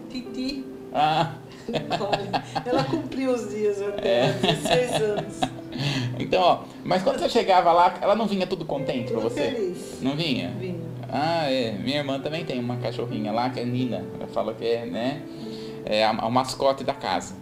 [0.10, 0.66] Titi.
[0.94, 1.36] Ah,
[2.66, 4.32] ela cumpriu os dias até É.
[4.34, 5.40] 16 anos.
[6.20, 6.60] então, ó.
[6.84, 9.42] Mas quando você chegava lá, ela não vinha tudo contente pra Tudo você?
[9.52, 10.00] feliz.
[10.02, 10.52] Não vinha?
[10.60, 10.80] Vinha.
[11.10, 11.72] Ah, é.
[11.74, 14.04] Minha irmã também tem uma cachorrinha lá, que é Nina.
[14.16, 15.22] Ela fala que é, né?
[15.86, 17.36] É a- o mascote da casa.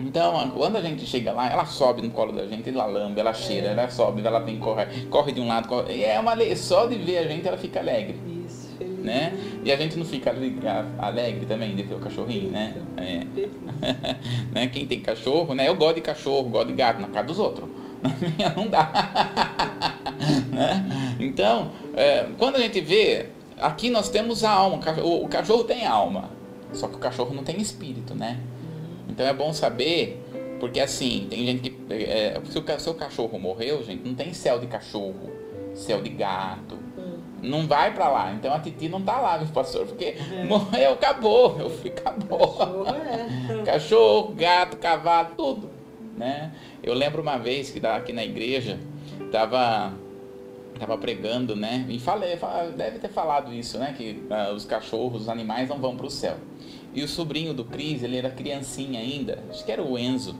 [0.00, 3.32] Então, quando a gente chega lá, ela sobe no colo da gente, ela lambe, ela
[3.34, 3.70] cheira, É.
[3.72, 5.92] ela sobe, ela vem corre, corre de um lado, corre.
[5.96, 8.98] E é uma só de ver a gente ela fica alegre, Isso, feliz.
[9.04, 9.32] né?
[9.64, 10.56] E a gente não fica ale-
[10.98, 12.74] alegre também de ter o cachorrinho, né?
[12.96, 13.26] É.
[14.52, 14.66] Né?
[14.68, 15.68] Quem tem cachorro, né?
[15.68, 17.68] Eu gosto de cachorro, gosto de gato, na casa dos outros.
[18.02, 18.90] Na minha não dá.
[20.50, 21.16] Né?
[21.20, 23.26] Então, é, quando a gente vê,
[23.60, 24.78] aqui nós temos a alma.
[25.04, 26.30] o cachorro tem alma,
[26.72, 28.38] só que o cachorro não tem espírito, né?
[29.08, 30.22] Então é bom saber,
[30.60, 31.94] porque assim, tem gente que.
[31.94, 35.30] é, se o seu cachorro morreu, gente, não tem céu de cachorro,
[35.74, 36.76] céu de gato.
[36.98, 37.18] Hum.
[37.42, 38.32] Não vai pra lá.
[38.32, 40.16] Então a Titi não tá lá, meu pastor, porque
[40.48, 41.56] morreu, acabou.
[41.58, 42.38] Eu fui, acabou.
[42.56, 43.62] Cachorro é.
[43.64, 45.70] Cachorro, gato, cavalo, tudo,
[46.16, 46.52] né?
[46.82, 48.78] Eu lembro uma vez que aqui na igreja
[49.32, 49.92] tava
[50.78, 51.84] tava pregando, né?
[51.88, 53.94] E falei, fa- deve ter falado isso, né?
[53.96, 56.36] Que ah, os cachorros, os animais não vão para o céu.
[56.98, 60.34] E o sobrinho do Cris, ele era criancinha ainda, acho que era o Enzo.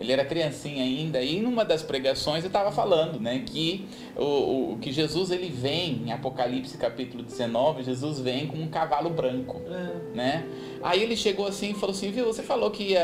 [0.00, 3.86] Ele era criancinha ainda e numa das pregações eu estava falando, né, que
[4.16, 9.10] o, o que Jesus ele vem em Apocalipse capítulo 19, Jesus vem com um cavalo
[9.10, 10.16] branco É.
[10.16, 10.46] né?
[10.82, 12.96] Aí ele chegou assim e falou assim, viu, você falou que,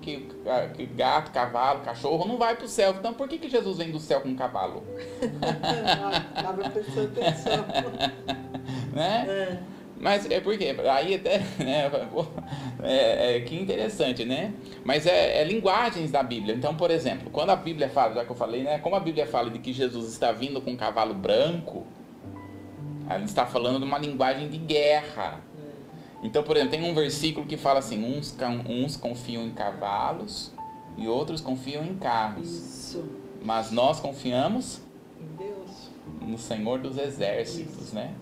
[0.00, 0.26] que,
[0.74, 2.94] que, gato, cavalo, cachorro não vai pro céu.
[2.98, 4.82] Então por que, que Jesus vem do céu com um cavalo?
[6.34, 7.64] Acaba prestando atenção.
[8.94, 9.26] Né?
[9.28, 9.75] É.
[9.98, 11.90] Mas é porque, aí até, né,
[12.82, 14.52] é, é, que interessante, né?
[14.84, 16.54] Mas é, é linguagens da Bíblia.
[16.54, 18.78] Então, por exemplo, quando a Bíblia fala, já que eu falei, né?
[18.78, 21.86] Como a Bíblia fala de que Jesus está vindo com um cavalo branco,
[23.08, 25.40] ela está falando de uma linguagem de guerra.
[26.22, 28.36] Então, por exemplo, tem um versículo que fala assim: uns,
[28.68, 30.52] uns confiam em cavalos
[30.96, 32.48] e outros confiam em carros.
[32.48, 33.04] Isso.
[33.42, 34.80] Mas nós confiamos
[35.20, 35.90] Em Deus.
[36.20, 38.12] no Senhor dos Exércitos, né?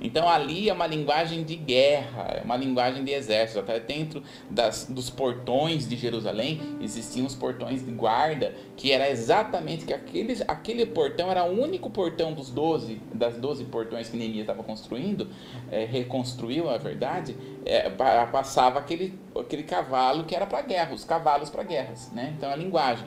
[0.00, 3.60] Então ali é uma linguagem de guerra, é uma linguagem de exército.
[3.60, 9.84] Até dentro das, dos portões de Jerusalém existiam os portões de guarda, que era exatamente
[9.84, 14.42] que aquele, aquele portão era o único portão dos 12, das 12 portões que Neemias
[14.42, 15.28] estava construindo,
[15.70, 21.04] é, reconstruiu a verdade, é, pa- passava aquele, aquele cavalo que era para guerra, os
[21.04, 22.32] cavalos para guerras, né?
[22.36, 23.06] Então a linguagem.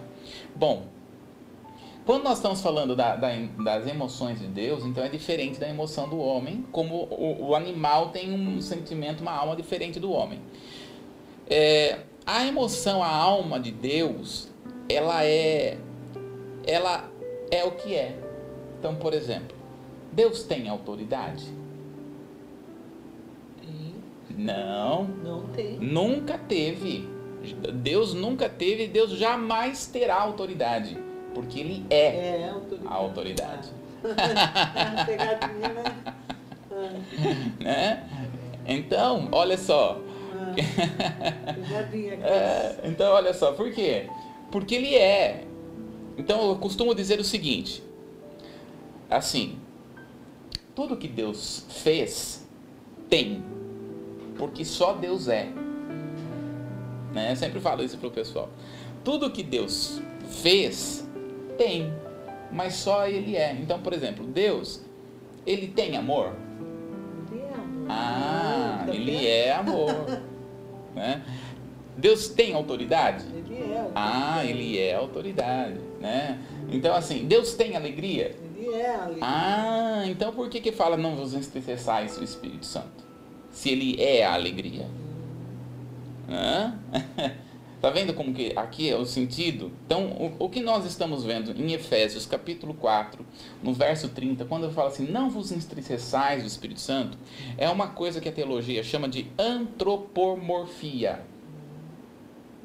[0.56, 0.86] Bom,
[2.06, 3.30] quando nós estamos falando da- da-
[3.64, 8.10] das emoções de Deus, então é diferente da emoção do homem, como o, o animal
[8.10, 10.40] tem um sentimento, uma alma diferente do homem.
[11.50, 14.50] É, a emoção, a alma de Deus,
[14.90, 15.78] ela é,
[16.66, 17.10] ela
[17.52, 18.18] é o que é.
[18.80, 19.56] Então, por exemplo,
[20.12, 21.46] Deus tem autoridade?
[23.62, 23.96] Tem.
[24.38, 25.78] Não, Não tem.
[25.80, 27.08] nunca teve.
[27.74, 30.98] Deus nunca teve Deus jamais terá autoridade,
[31.34, 32.88] porque Ele é É, autoridade.
[32.88, 33.70] a autoridade.
[34.06, 35.84] Ah, Pegadinha, né?
[36.72, 38.10] Ah, né?
[38.66, 40.00] Então, olha só.
[40.34, 40.54] ah,
[41.54, 42.14] Pegadinha.
[42.16, 44.08] É, então, olha só, por quê?
[44.52, 45.46] Porque ele é.
[46.18, 47.84] Então, eu costumo dizer o seguinte:
[49.10, 49.58] assim,
[50.76, 52.48] tudo que Deus fez
[53.10, 53.44] tem,
[54.38, 55.48] porque só Deus é.
[57.14, 57.32] Né?
[57.32, 58.50] Eu sempre falo isso pro pessoal.
[59.04, 60.02] Tudo que Deus
[60.42, 61.03] fez
[61.58, 61.94] tem,
[62.52, 63.54] mas só Ele é.
[63.54, 64.82] Então, por exemplo, Deus,
[65.46, 66.34] ele tem amor?
[67.32, 67.88] Ele é amor.
[67.90, 70.22] Ah, ele é amor.
[70.96, 71.24] né?
[71.98, 73.26] Deus tem autoridade?
[73.26, 73.80] Ele é.
[73.80, 73.92] autoridade.
[73.96, 76.40] Ah, ele é autoridade, né?
[76.72, 78.36] Então assim, Deus tem alegria?
[78.56, 79.18] Ele é ali.
[79.22, 83.04] Ah, então por que que fala não vos entristeçais o Espírito Santo?
[83.52, 84.88] Se ele é a alegria.
[86.30, 86.80] Hã?
[87.84, 89.70] Tá vendo como que aqui é o sentido?
[89.86, 90.06] Então,
[90.40, 93.26] o, o que nós estamos vendo em Efésios capítulo 4,
[93.62, 97.18] no verso 30, quando fala assim, não vos entristeçais o Espírito Santo,
[97.58, 101.26] é uma coisa que a teologia chama de antropomorfia.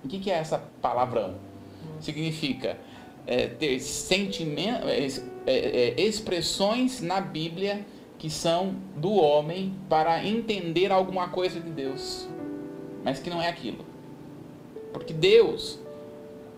[0.04, 1.34] O que, que é essa palavrão?
[1.98, 2.78] Significa
[3.26, 5.04] é, ter sentimento, é,
[5.48, 7.84] é, é, expressões na Bíblia
[8.18, 12.28] que são do homem para entender alguma coisa de Deus,
[13.02, 13.87] mas que não é aquilo.
[14.98, 15.78] Porque Deus,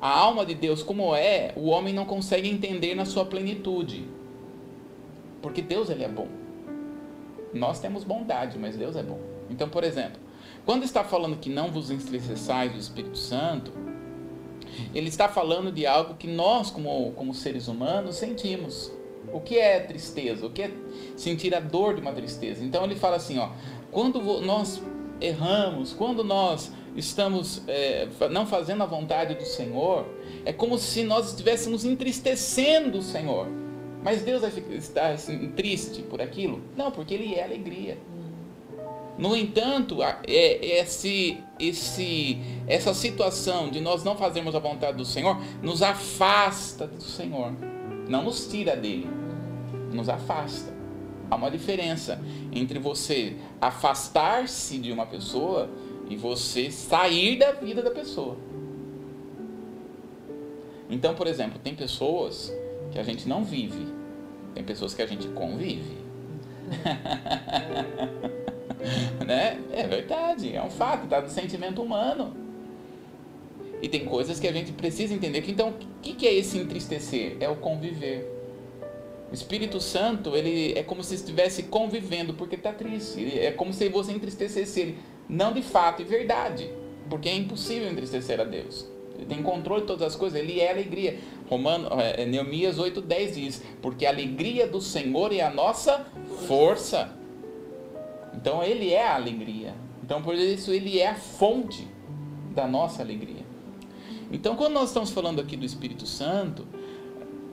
[0.00, 4.04] a alma de Deus como é, o homem não consegue entender na sua plenitude.
[5.42, 6.28] Porque Deus ele é bom.
[7.52, 9.20] Nós temos bondade, mas Deus é bom.
[9.48, 10.18] Então, por exemplo,
[10.64, 13.72] quando está falando que não vos entristeçais do Espírito Santo,
[14.94, 18.92] ele está falando de algo que nós, como, como seres humanos, sentimos.
[19.32, 20.46] O que é tristeza?
[20.46, 20.70] O que é
[21.16, 22.64] sentir a dor de uma tristeza?
[22.64, 23.50] Então ele fala assim, ó,
[23.90, 24.82] quando nós
[25.20, 30.06] erramos, quando nós estamos é, não fazendo a vontade do Senhor,
[30.44, 33.46] é como se nós estivéssemos entristecendo o Senhor.
[34.02, 36.62] Mas Deus estar assim, triste por aquilo?
[36.76, 37.98] Não, porque Ele é alegria.
[39.18, 45.38] No entanto, é, esse, esse, essa situação de nós não fazermos a vontade do Senhor
[45.62, 47.52] nos afasta do Senhor,
[48.08, 49.06] não nos tira dele,
[49.92, 50.72] nos afasta.
[51.30, 52.18] Há uma diferença
[52.50, 55.68] entre você afastar-se de uma pessoa
[56.10, 58.36] e você sair da vida da pessoa.
[60.90, 62.52] Então, por exemplo, tem pessoas
[62.90, 63.86] que a gente não vive,
[64.52, 66.00] tem pessoas que a gente convive.
[69.24, 69.60] né?
[69.72, 72.34] É verdade, é um fato, está no sentimento humano.
[73.80, 75.40] E tem coisas que a gente precisa entender.
[75.42, 77.36] Que, então, o que, que é esse entristecer?
[77.40, 78.28] É o conviver.
[79.30, 83.38] O Espírito Santo, ele é como se estivesse convivendo porque está triste.
[83.38, 84.98] É como se você entristecesse ele.
[85.30, 86.68] Não de fato e verdade.
[87.08, 88.88] Porque é impossível entristecer a Deus.
[89.16, 91.18] Ele tem controle de todas as coisas, ele é alegria.
[91.48, 96.06] Romano, é, Neemias 8,10 diz: Porque a alegria do Senhor é a nossa
[96.48, 97.12] força.
[98.34, 99.74] Então ele é a alegria.
[100.02, 101.86] Então por isso ele é a fonte
[102.54, 103.44] da nossa alegria.
[104.32, 106.66] Então quando nós estamos falando aqui do Espírito Santo,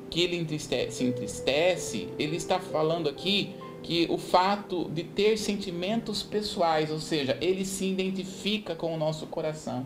[0.09, 3.55] que ele entristece, se entristece, ele está falando aqui
[3.87, 9.25] que o fato de ter sentimentos pessoais, ou seja, ele se identifica com o nosso
[9.27, 9.85] coração.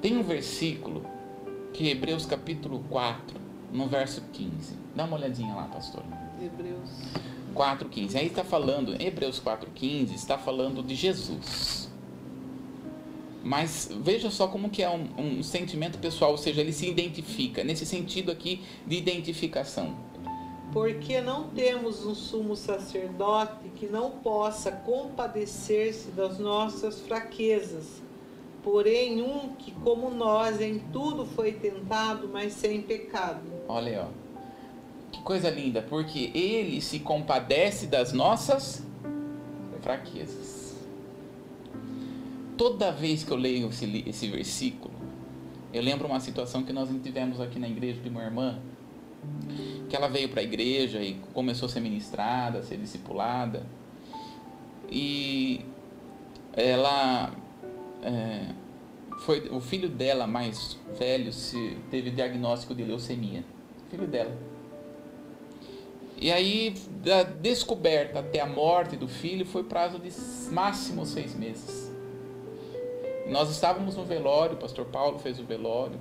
[0.00, 1.04] Tem um versículo
[1.72, 3.40] que é Hebreus capítulo 4,
[3.72, 4.76] no verso 15.
[4.94, 6.04] Dá uma olhadinha lá, pastor.
[6.40, 6.90] Hebreus
[7.56, 8.14] 4,15.
[8.14, 11.90] Aí está falando, Hebreus 4,15 está falando de Jesus.
[13.42, 17.64] Mas veja só como que é um, um, sentimento pessoal, ou seja, ele se identifica,
[17.64, 19.96] nesse sentido aqui de identificação.
[20.72, 28.00] Porque não temos um sumo sacerdote que não possa compadecer-se das nossas fraquezas,
[28.62, 33.42] porém um que, como nós, em tudo foi tentado, mas sem pecado.
[33.68, 34.22] Olha ó.
[35.12, 38.82] Que coisa linda, porque ele se compadece das nossas
[39.82, 40.74] fraquezas.
[42.56, 44.94] Toda vez que eu leio esse, esse versículo,
[45.72, 48.58] eu lembro uma situação que nós tivemos aqui na igreja de uma irmã,
[49.92, 53.66] que ela veio para a igreja e começou a ser ministrada, a ser discipulada,
[54.90, 55.60] e
[56.54, 57.30] ela
[58.02, 58.54] é,
[59.20, 63.44] foi o filho dela mais velho se teve diagnóstico de leucemia,
[63.90, 64.34] filho dela.
[66.16, 66.74] E aí,
[67.04, 70.10] da descoberta até a morte do filho, foi prazo de
[70.50, 71.92] máximo seis meses.
[73.28, 76.00] Nós estávamos no velório, o pastor Paulo fez o velório.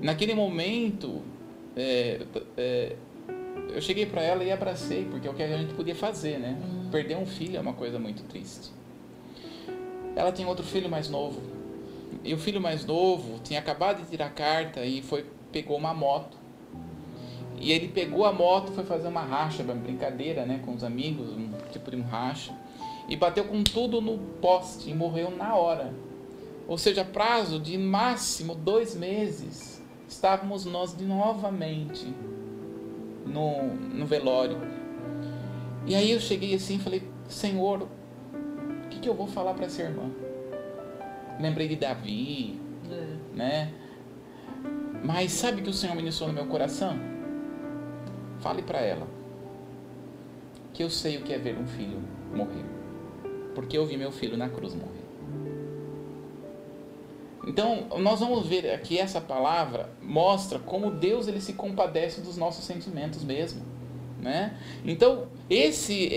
[0.00, 1.20] Naquele momento,
[1.76, 2.20] é,
[2.56, 2.96] é,
[3.74, 6.58] eu cheguei para ela e abracei, porque é o que a gente podia fazer, né?
[6.60, 6.90] Uhum.
[6.90, 8.70] Perder um filho é uma coisa muito triste.
[10.14, 11.40] Ela tinha outro filho mais novo.
[12.22, 15.92] E o filho mais novo tinha acabado de tirar a carta e foi pegou uma
[15.92, 16.42] moto
[17.62, 21.28] e ele pegou a moto, foi fazer uma racha, uma brincadeira, né, com os amigos,
[21.28, 22.52] um tipo de um racha,
[23.08, 25.94] e bateu com tudo no poste e morreu na hora.
[26.66, 29.71] Ou seja, prazo de máximo dois meses,
[30.12, 32.14] estávamos nós de novamente
[33.26, 34.58] no, no velório.
[35.86, 39.66] E aí eu cheguei assim e falei, Senhor, o que, que eu vou falar para
[39.66, 40.10] essa irmã?
[41.40, 42.60] Lembrei de Davi,
[42.90, 43.36] é.
[43.36, 43.74] né?
[45.02, 46.96] Mas sabe o que o Senhor ministrou no meu coração?
[48.38, 49.06] Fale para ela
[50.72, 52.00] que eu sei o que é ver um filho
[52.34, 52.64] morrer,
[53.54, 55.01] porque eu vi meu filho na cruz morrer.
[57.52, 62.64] Então, nós vamos ver aqui essa palavra mostra como Deus ele se compadece dos nossos
[62.64, 63.60] sentimentos mesmo,
[64.18, 64.56] né?
[64.86, 66.08] Então, esse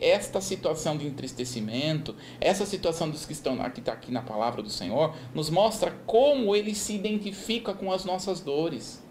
[0.00, 4.70] esta situação de entristecimento, essa situação dos que estão aqui tá aqui na palavra do
[4.70, 9.02] Senhor, nos mostra como ele se identifica com as nossas dores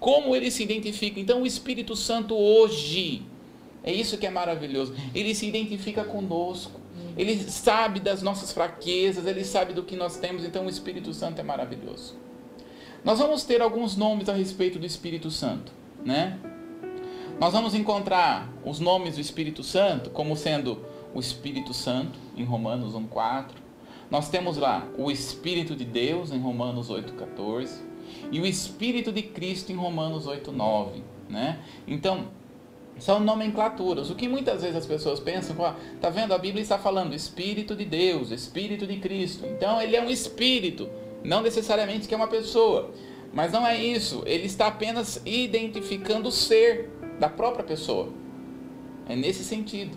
[0.00, 1.20] como ele se identifica.
[1.20, 3.22] Então, o Espírito Santo hoje,
[3.84, 6.81] é isso que é maravilhoso, ele se identifica conosco.
[7.16, 11.40] Ele sabe das nossas fraquezas, ele sabe do que nós temos, então o Espírito Santo
[11.40, 12.16] é maravilhoso.
[13.04, 15.72] Nós vamos ter alguns nomes a respeito do Espírito Santo,
[16.04, 16.38] né?
[17.40, 20.78] Nós vamos encontrar os nomes do Espírito Santo como sendo
[21.12, 23.56] o Espírito Santo em Romanos 1:4.
[24.10, 27.82] Nós temos lá o Espírito de Deus em Romanos 8:14
[28.30, 31.58] e o Espírito de Cristo em Romanos 8:9, né?
[31.86, 32.28] Então,
[33.02, 34.10] são nomenclaturas.
[34.10, 36.32] O que muitas vezes as pessoas pensam, ó, tá vendo?
[36.32, 39.44] A Bíblia está falando Espírito de Deus, Espírito de Cristo.
[39.44, 40.88] Então ele é um espírito,
[41.24, 42.92] não necessariamente que é uma pessoa.
[43.32, 44.22] Mas não é isso.
[44.24, 48.08] Ele está apenas identificando o ser da própria pessoa.
[49.08, 49.96] É nesse sentido.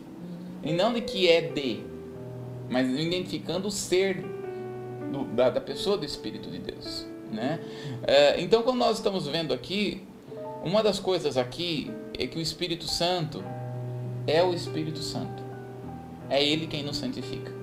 [0.64, 1.84] E não de que é de,
[2.68, 4.26] mas identificando o ser
[5.12, 7.06] do, da, da, pessoa do Espírito de Deus.
[7.32, 7.60] Né?
[8.08, 10.02] É, então, quando nós estamos vendo aqui,
[10.66, 13.44] uma das coisas aqui é que o Espírito Santo
[14.26, 15.44] é o Espírito Santo.
[16.28, 17.54] É Ele quem nos santifica.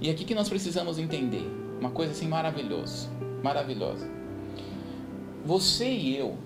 [0.00, 1.44] E aqui que nós precisamos entender
[1.80, 3.08] uma coisa assim maravilhosa,
[3.42, 4.08] maravilhosa.
[5.44, 6.38] Você e eu,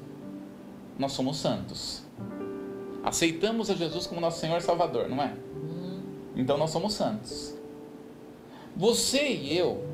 [0.99, 2.03] nós somos santos.
[3.05, 5.35] Aceitamos a Jesus como nosso Senhor e Salvador, não é?
[6.35, 7.55] Então nós somos santos.
[8.75, 9.85] Você e eu,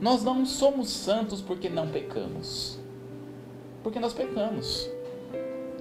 [0.00, 2.78] nós não somos santos porque não pecamos.
[3.82, 4.88] Porque nós pecamos.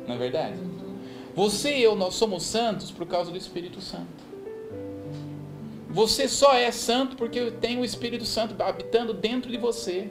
[0.09, 0.57] Não é verdade?
[1.35, 4.07] Você e eu, nós somos santos por causa do Espírito Santo.
[5.87, 10.09] Você só é santo porque tem o Espírito Santo habitando dentro de você.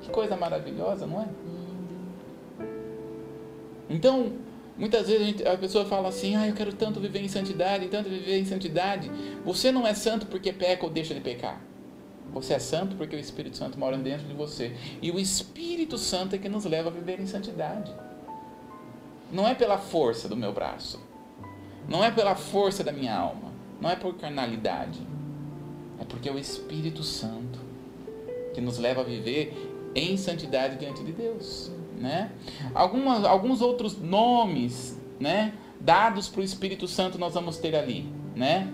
[0.00, 1.28] Que coisa maravilhosa, não é?
[3.90, 4.32] Então,
[4.78, 7.88] muitas vezes a, gente, a, pessoa fala assim: ah, eu quero tanto viver em santidade,
[7.88, 9.10] tanto viver em santidade.
[9.44, 11.60] Você não é santo porque peca ou deixa de pecar.
[12.32, 14.74] Você é santo porque o Espírito Santo mora dentro de você.
[15.02, 17.92] E o Espírito Santo é que nos leva a viver em santidade.
[19.32, 21.00] Não é pela força do meu braço.
[21.88, 23.50] Não é pela força da minha alma.
[23.80, 25.00] Não é por carnalidade.
[25.98, 27.58] É porque é o Espírito Santo
[28.52, 31.70] que nos leva a viver em santidade diante de Deus.
[31.98, 32.30] Né?
[32.74, 38.06] Algumas, alguns outros nomes né, dados para o Espírito Santo nós vamos ter ali.
[38.36, 38.70] Né?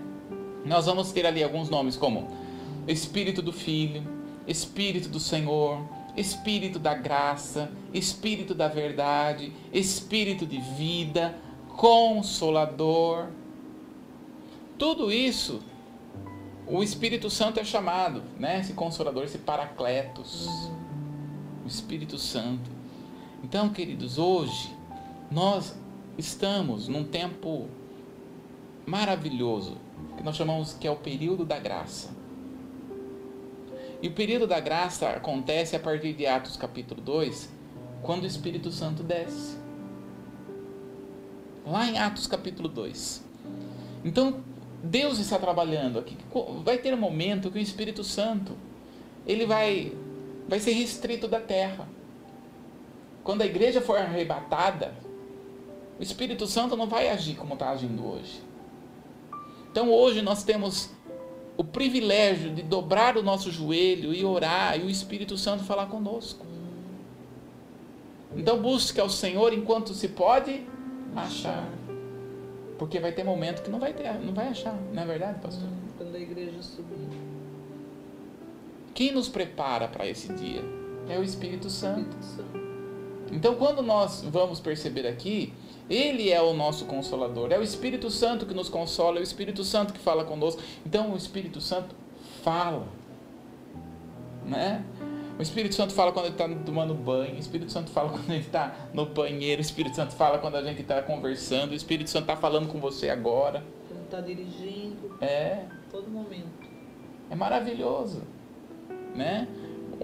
[0.65, 2.27] Nós vamos ter ali alguns nomes como
[2.87, 4.03] Espírito do Filho,
[4.47, 5.81] Espírito do Senhor,
[6.19, 11.37] Espírito da graça, Espírito da verdade, Espírito de vida,
[11.77, 13.27] Consolador.
[14.77, 15.61] Tudo isso,
[16.67, 18.59] o Espírito Santo é chamado, né?
[18.59, 20.69] Esse Consolador, esse Paracletos,
[21.63, 22.69] o Espírito Santo.
[23.43, 24.75] Então, queridos, hoje
[25.31, 25.75] nós
[26.17, 27.67] estamos num tempo
[28.85, 29.77] maravilhoso
[30.17, 32.18] que nós chamamos que é o período da graça.
[34.01, 37.49] E o período da graça acontece a partir de Atos capítulo 2,
[38.01, 39.57] quando o Espírito Santo desce.
[41.65, 43.23] Lá em Atos capítulo 2.
[44.05, 44.41] Então,
[44.81, 46.17] Deus está trabalhando aqui.
[46.63, 48.53] Vai ter um momento que o Espírito Santo
[49.27, 49.91] ele vai,
[50.47, 51.87] vai ser restrito da terra.
[53.23, 54.93] Quando a igreja for arrebatada,
[55.99, 58.41] o Espírito Santo não vai agir como está agindo hoje.
[59.69, 60.89] Então hoje nós temos
[61.59, 66.45] o privilégio de dobrar o nosso joelho e orar e o Espírito Santo falar conosco.
[68.33, 70.65] Então busque ao Senhor enquanto se pode
[71.13, 71.67] achar.
[72.77, 75.67] Porque vai ter momento que não vai ter, não vai achar, não é verdade, pastor?
[75.97, 77.09] Quando a igreja subir.
[78.93, 80.63] Quem nos prepara para esse dia?
[81.09, 82.15] É o Espírito Santo.
[83.33, 85.53] Então, quando nós vamos perceber aqui,
[85.89, 87.51] ele é o nosso consolador.
[87.51, 90.61] É o Espírito Santo que nos consola, é o Espírito Santo que fala conosco.
[90.85, 91.95] Então o Espírito Santo
[92.43, 92.87] fala.
[94.45, 94.83] Né?
[95.37, 98.41] O Espírito Santo fala quando ele está tomando banho, o Espírito Santo fala quando ele
[98.41, 102.23] está no banheiro, o Espírito Santo fala quando a gente está conversando, o Espírito Santo
[102.23, 103.63] está falando com você agora.
[103.87, 105.17] Quando está dirigindo.
[105.21, 105.63] É.
[105.89, 106.69] Todo momento.
[107.31, 108.21] É maravilhoso.
[109.15, 109.47] Né?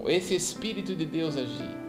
[0.06, 1.85] Esse Espírito de Deus agir.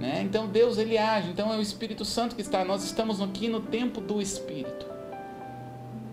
[0.00, 0.22] Né?
[0.22, 2.64] Então Deus ele age, então é o Espírito Santo que está.
[2.64, 4.86] Nós estamos aqui no tempo do Espírito.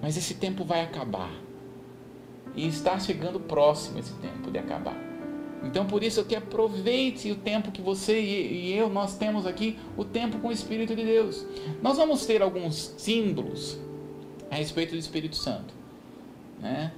[0.01, 1.31] Mas esse tempo vai acabar.
[2.53, 4.97] E está chegando próximo esse tempo de acabar.
[5.63, 10.03] Então por isso que aproveite o tempo que você e eu nós temos aqui, o
[10.03, 11.45] tempo com o Espírito de Deus.
[11.81, 13.79] Nós vamos ter alguns símbolos
[14.51, 15.73] a respeito do Espírito Santo,
[16.59, 16.91] né?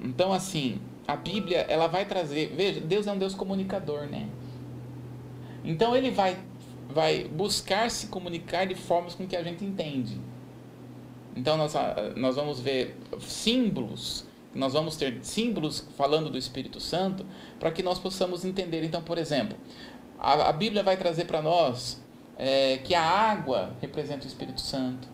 [0.00, 4.28] Então assim, a Bíblia ela vai trazer, veja, Deus é um Deus comunicador, né?
[5.64, 6.38] Então ele vai,
[6.88, 10.20] vai buscar se comunicar de formas com que a gente entende.
[11.36, 17.24] Então nós, ah, nós vamos ver símbolos, nós vamos ter símbolos falando do Espírito Santo
[17.58, 18.82] para que nós possamos entender.
[18.84, 19.56] Então, por exemplo,
[20.18, 22.02] a, a Bíblia vai trazer para nós
[22.36, 25.08] é, que a água representa o Espírito Santo,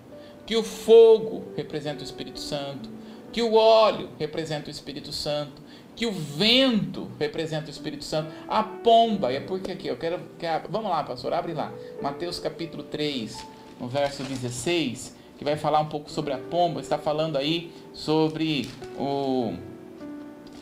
[0.47, 2.89] que o fogo representa o Espírito Santo,
[3.33, 5.61] que o óleo representa o Espírito Santo,
[5.97, 10.69] que o vento representa o Espírito Santo, a pomba, é porque aqui, eu quero, quero
[10.69, 11.73] vamos lá, pastor, abre lá,
[12.03, 13.37] Mateus capítulo 3,
[13.81, 18.69] no verso 16, que vai falar um pouco sobre a pomba, está falando aí sobre
[18.99, 19.55] o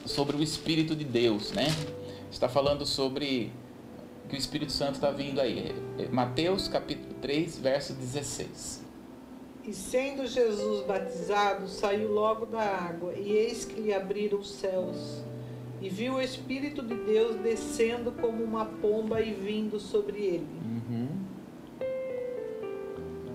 [0.06, 1.66] sobre o Espírito de Deus, né?
[2.30, 3.50] Está falando sobre
[4.28, 5.74] que o Espírito Santo está vindo aí.
[6.12, 8.83] Mateus capítulo 3, verso 16.
[9.66, 15.24] E sendo Jesus batizado, saiu logo da água, e eis que lhe abriram os céus.
[15.80, 20.46] E viu o Espírito de Deus descendo como uma pomba e vindo sobre ele.
[20.62, 21.08] Uhum.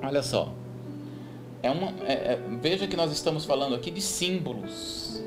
[0.01, 0.53] Olha só.
[1.61, 5.21] É uma, é, é, veja que nós estamos falando aqui de símbolos.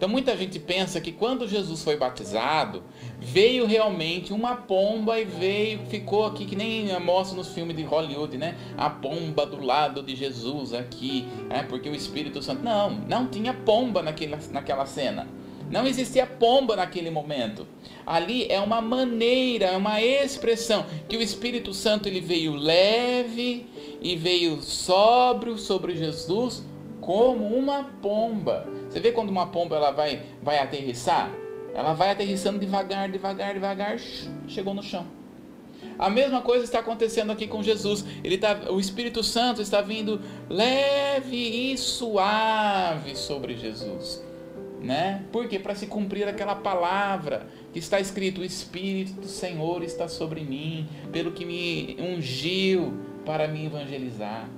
[0.00, 2.82] Então muita gente pensa que quando Jesus foi batizado,
[3.18, 8.38] veio realmente uma pomba e veio, ficou aqui que nem mostra nos filmes de Hollywood,
[8.38, 8.56] né?
[8.78, 13.52] A pomba do lado de Jesus aqui, é porque o Espírito Santo não, não tinha
[13.52, 15.28] pomba naquela, naquela cena.
[15.70, 17.66] Não existia pomba naquele momento.
[18.06, 23.66] Ali é uma maneira, é uma expressão que o Espírito Santo ele veio leve
[24.00, 26.64] e veio sóbrio sobre Jesus
[27.02, 28.79] como uma pomba.
[28.90, 31.30] Você vê quando uma pomba ela vai, vai aterrissar?
[31.72, 33.98] Ela vai aterrissando devagar, devagar, devagar,
[34.48, 35.06] chegou no chão.
[35.96, 38.04] A mesma coisa está acontecendo aqui com Jesus.
[38.24, 41.36] Ele tá, o Espírito Santo está vindo leve
[41.72, 44.22] e suave sobre Jesus,
[44.82, 45.24] né?
[45.30, 50.40] Porque para se cumprir aquela palavra que está escrito: "O Espírito do Senhor está sobre
[50.40, 52.92] mim, pelo que me ungiu
[53.24, 54.48] para me evangelizar".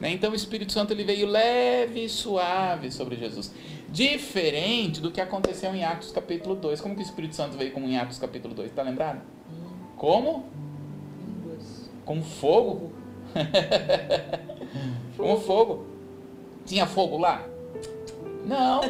[0.00, 0.12] Né?
[0.12, 3.52] Então o Espírito Santo ele veio leve e suave sobre Jesus.
[3.90, 6.80] Diferente do que aconteceu em Atos capítulo 2.
[6.80, 8.70] Como que o Espírito Santo veio como em Atos capítulo 2?
[8.70, 9.22] Está lembrado?
[9.96, 10.46] Como?
[12.04, 12.92] Com fogo?
[15.16, 15.86] com fogo.
[16.66, 17.46] Tinha fogo lá?
[18.44, 18.80] Não.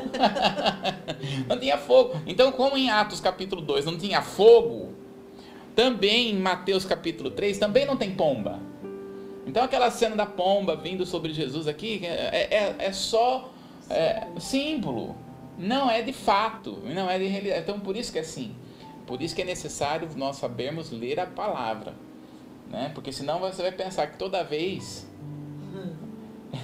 [1.49, 2.17] não tinha fogo.
[2.27, 4.93] Então, como em Atos capítulo 2 não tinha fogo,
[5.77, 8.59] também em Mateus capítulo 3 também não tem pomba.
[9.47, 13.51] Então aquela cena da pomba vindo sobre Jesus aqui é, é, é só
[13.91, 15.17] é, símbolo,
[15.57, 17.61] não é de fato, não é de realidade.
[17.61, 18.55] Então por isso que é assim,
[19.07, 21.95] por isso que é necessário nós sabermos ler a palavra,
[22.71, 22.91] né?
[22.95, 25.07] Porque senão você vai pensar que toda vez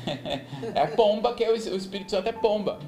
[0.75, 2.79] é pomba que é o Espírito Santo é pomba.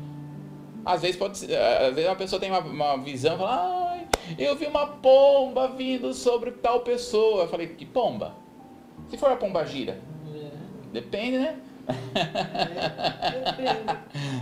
[0.85, 4.07] Às vezes pode ser, às vezes uma pessoa tem uma, uma visão, fala, ai,
[4.39, 7.43] eu vi uma pomba vindo sobre tal pessoa.
[7.43, 8.37] Eu falei, que pomba?
[9.09, 10.01] Se for a pomba gira,
[10.33, 10.51] é.
[10.93, 11.59] depende, né?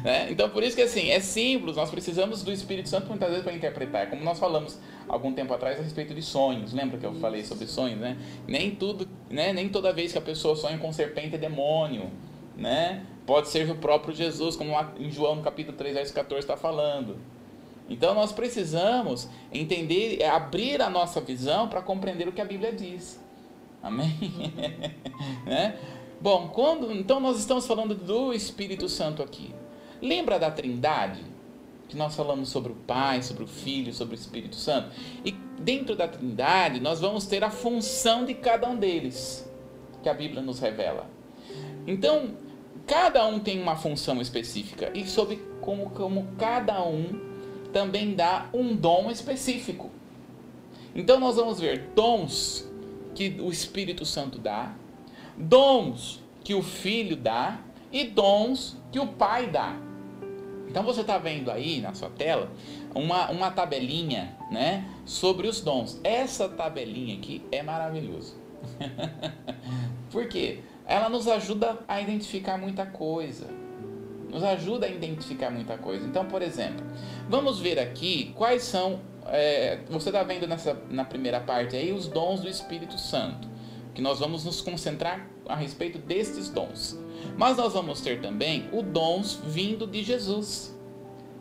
[0.05, 3.29] É, é, então por isso que assim, é simples, nós precisamos do Espírito Santo muitas
[3.29, 4.09] vezes para interpretar.
[4.11, 4.79] Como nós falamos
[5.09, 6.73] algum tempo atrás a respeito de sonhos.
[6.73, 8.17] Lembra que eu falei sobre sonhos, né?
[8.47, 9.53] Nem tudo, né?
[9.53, 12.11] Nem toda vez que a pessoa sonha com serpente é demônio,
[12.57, 13.05] né?
[13.27, 17.17] Pode ser o próprio Jesus, como em João no capítulo 3, verso 14 está falando.
[17.89, 23.23] Então nós precisamos entender, abrir a nossa visão para compreender o que a Bíblia diz.
[23.83, 24.15] Amém?
[25.45, 25.79] né?
[26.25, 29.55] Bom, quando então nós estamos falando do Espírito Santo aqui.
[30.01, 31.21] Lembra da Trindade?
[31.87, 34.89] Que nós falamos sobre o Pai, sobre o Filho, sobre o Espírito Santo.
[35.23, 39.47] E dentro da Trindade, nós vamos ter a função de cada um deles,
[40.03, 41.11] que a Bíblia nos revela.
[41.87, 42.31] Então,
[42.87, 47.21] cada um tem uma função específica e sobre como, como cada um
[47.71, 49.91] também dá um dom específico.
[50.95, 52.67] Então nós vamos ver dons
[53.15, 54.75] que o Espírito Santo dá,
[55.37, 57.59] dons que o Filho dá
[57.93, 59.77] e dons que o Pai dá.
[60.69, 62.51] Então você está vendo aí na sua tela
[62.95, 66.01] uma, uma tabelinha né, sobre os dons.
[66.03, 68.35] Essa tabelinha aqui é maravilhosa.
[70.11, 70.61] Por quê?
[70.87, 73.47] Ela nos ajuda a identificar muita coisa.
[74.29, 76.05] Nos ajuda a identificar muita coisa.
[76.07, 76.85] Então, por exemplo,
[77.29, 82.09] vamos ver aqui quais são é, você está vendo nessa, na primeira parte aí os
[82.09, 83.49] dons do Espírito Santo,
[83.95, 86.99] que nós vamos nos concentrar a respeito destes dons.
[87.37, 90.75] Mas nós vamos ter também os dons vindo de Jesus.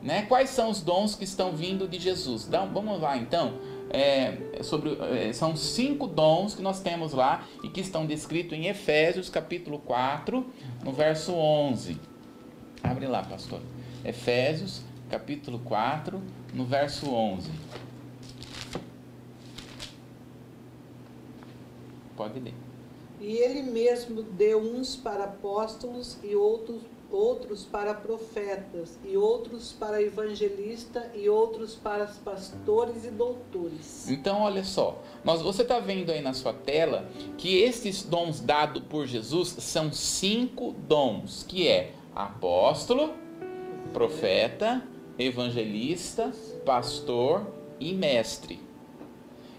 [0.02, 0.24] Né?
[0.24, 2.46] Quais são os dons que estão vindo de Jesus?
[2.48, 3.54] Então, vamos lá então.
[3.90, 8.68] É, sobre, é, são cinco dons que nós temos lá e que estão descritos em
[8.68, 10.46] Efésios capítulo 4,
[10.84, 12.00] no verso 11.
[12.82, 13.62] Abre lá, pastor.
[14.04, 16.22] Efésios capítulo 4,
[16.54, 17.50] no verso 11.
[22.16, 22.54] Pode ler.
[23.20, 26.82] E ele mesmo deu uns para apóstolos e outros
[27.14, 34.10] outros para profetas, e outros para evangelista, e outros para pastores e doutores.
[34.10, 37.08] Então, olha só, nós, você está vendo aí na sua tela
[37.38, 43.14] que esses dons dados por Jesus são cinco dons, que é apóstolo,
[43.94, 44.84] profeta,
[45.18, 46.32] evangelista,
[46.66, 47.46] pastor
[47.80, 48.60] e mestre.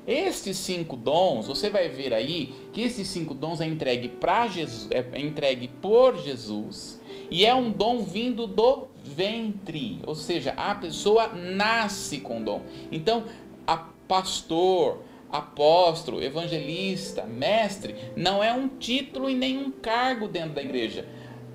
[0.07, 4.89] Estes cinco dons, você vai ver aí que esses cinco dons é entregue para Jesus,
[4.91, 7.01] é entregue por Jesus
[7.31, 12.63] e é um dom vindo do ventre, ou seja, a pessoa nasce com dom.
[12.93, 13.25] Então,
[13.67, 13.77] a
[14.07, 21.09] pastor, apóstolo, evangelista, mestre, não é um título e nem um cargo dentro da igreja.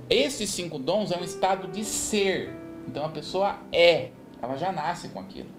[0.09, 2.53] Esses cinco dons é um estado de ser.
[2.87, 4.09] Então a pessoa é,
[4.41, 5.58] ela já nasce com aquilo.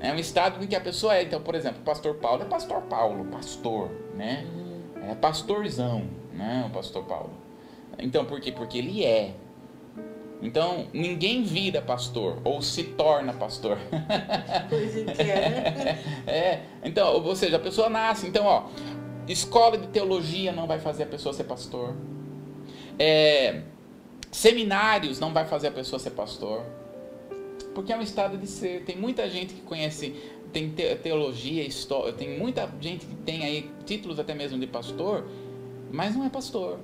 [0.00, 1.22] É um estado em que a pessoa é.
[1.22, 4.46] Então, por exemplo, o pastor Paulo é pastor Paulo, pastor, né?
[5.08, 6.64] É pastorzão, né?
[6.68, 7.32] O pastor Paulo.
[7.98, 8.52] Então, por quê?
[8.52, 9.34] Porque ele é.
[10.40, 13.76] Então, ninguém vira pastor ou se torna pastor.
[14.68, 15.98] Pois é, né?
[16.26, 16.60] é.
[16.84, 18.26] Então, ou seja, a pessoa nasce.
[18.26, 18.66] Então, ó,
[19.26, 21.96] escola de teologia não vai fazer a pessoa ser pastor.
[22.98, 23.62] É,
[24.30, 26.64] seminários não vai fazer a pessoa ser pastor
[27.78, 28.82] porque é um estado de ser.
[28.82, 30.12] Tem muita gente que conhece,
[30.52, 30.68] tem
[31.00, 35.24] teologia, história, tem muita gente que tem aí títulos até mesmo de pastor,
[35.92, 36.80] mas não é pastor.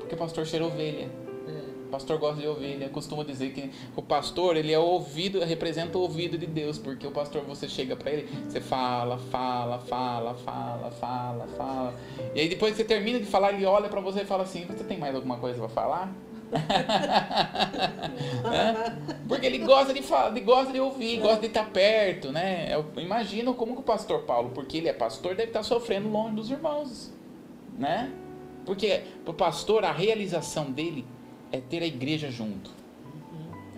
[0.00, 1.08] Porque pastor cheira ovelha.
[1.46, 1.90] É.
[1.92, 2.88] Pastor gosta de ovelha.
[2.88, 7.06] Costuma dizer que o pastor, ele é o ouvido, representa o ouvido de Deus, porque
[7.06, 11.94] o pastor você chega para ele, você fala, fala, fala, fala, fala, fala.
[12.34, 14.66] E aí depois que você termina de falar, ele olha para você e fala assim:
[14.66, 16.33] "Você tem mais alguma coisa para falar?"
[19.28, 22.72] Porque ele gosta de falar, ele gosta de ouvir, gosta de estar perto, né?
[22.72, 26.36] Eu imagino como que o pastor Paulo, porque ele é pastor, deve estar sofrendo longe
[26.36, 27.12] dos irmãos,
[27.78, 28.12] né?
[28.64, 31.04] Porque para o pastor a realização dele
[31.52, 32.70] é ter a igreja junto,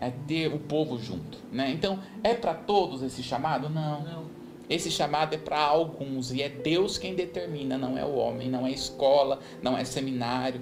[0.01, 1.71] é ter o povo junto, né?
[1.71, 3.69] Então é para todos esse chamado?
[3.69, 4.03] Não.
[4.03, 4.27] Não.
[4.69, 8.67] Esse chamado é para alguns e é Deus quem determina, não é o homem, não
[8.67, 10.61] é escola, não é seminário,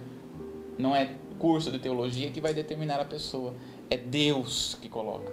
[0.79, 1.09] não é
[1.45, 3.53] curso de teologia que vai determinar a pessoa.
[3.90, 5.30] É Deus que coloca.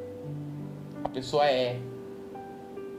[1.06, 1.80] A pessoa é.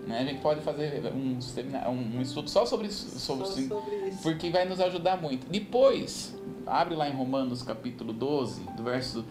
[0.06, 0.20] Né?
[0.20, 4.22] A gente pode fazer um, um estudo só sobre, sobre, Só sobre isso.
[4.22, 5.46] porque vai nos ajudar muito.
[5.46, 6.34] Depois,
[6.66, 9.22] abre lá em Romanos capítulo 12, do verso,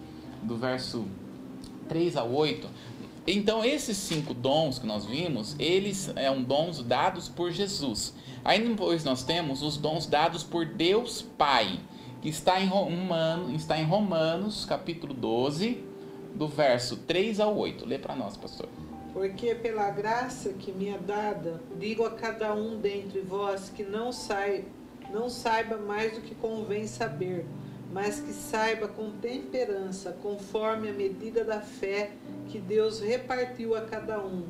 [0.44, 1.04] do verso
[1.88, 2.68] 3 a 8.
[3.26, 8.14] Então, esses cinco dons que nós vimos, eles são dons dados por Jesus.
[8.44, 11.80] Aí depois nós temos os dons dados por Deus Pai
[12.22, 15.84] que está em, Romano, está em Romanos, capítulo 12,
[16.32, 17.84] do verso 3 ao 8.
[17.84, 18.68] Lê para nós, pastor.
[19.12, 24.12] Porque pela graça que me é dada, digo a cada um dentre vós que não,
[24.12, 24.64] sai,
[25.10, 27.44] não saiba mais do que convém saber,
[27.92, 32.12] mas que saiba com temperança, conforme a medida da fé
[32.48, 34.44] que Deus repartiu a cada um.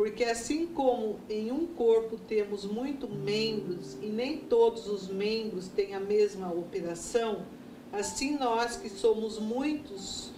[0.00, 5.94] Porque assim como em um corpo temos muitos membros e nem todos os membros têm
[5.94, 7.44] a mesma operação,
[7.92, 10.30] assim nós que somos muitos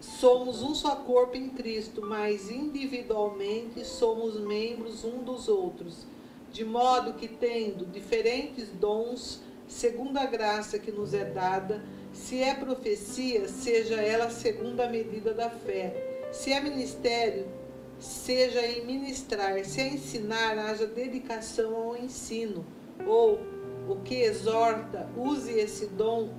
[0.00, 6.06] somos um só corpo em Cristo, mas individualmente somos membros um dos outros,
[6.52, 11.82] de modo que tendo diferentes dons, segundo a graça que nos é dada,
[12.12, 16.28] se é profecia, seja ela segundo a medida da fé.
[16.30, 17.61] Se é ministério,
[18.02, 22.64] seja em ministrar, se é ensinar, haja dedicação ao ensino,
[23.06, 23.40] ou
[23.88, 26.30] o que exorta, use esse dom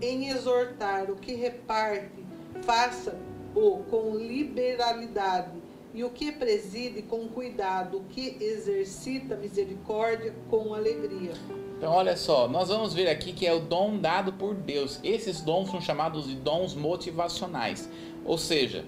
[0.00, 2.24] em exortar, o que reparte,
[2.62, 5.58] faça-o com liberalidade,
[5.92, 11.32] e o que preside com cuidado, o que exercita misericórdia com alegria.
[11.76, 15.00] Então, olha só, nós vamos ver aqui que é o dom dado por Deus.
[15.02, 17.88] Esses dons são chamados de dons motivacionais.
[18.24, 18.84] Ou seja,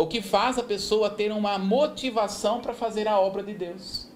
[0.00, 4.08] o que faz a pessoa ter uma motivação para fazer a obra de Deus.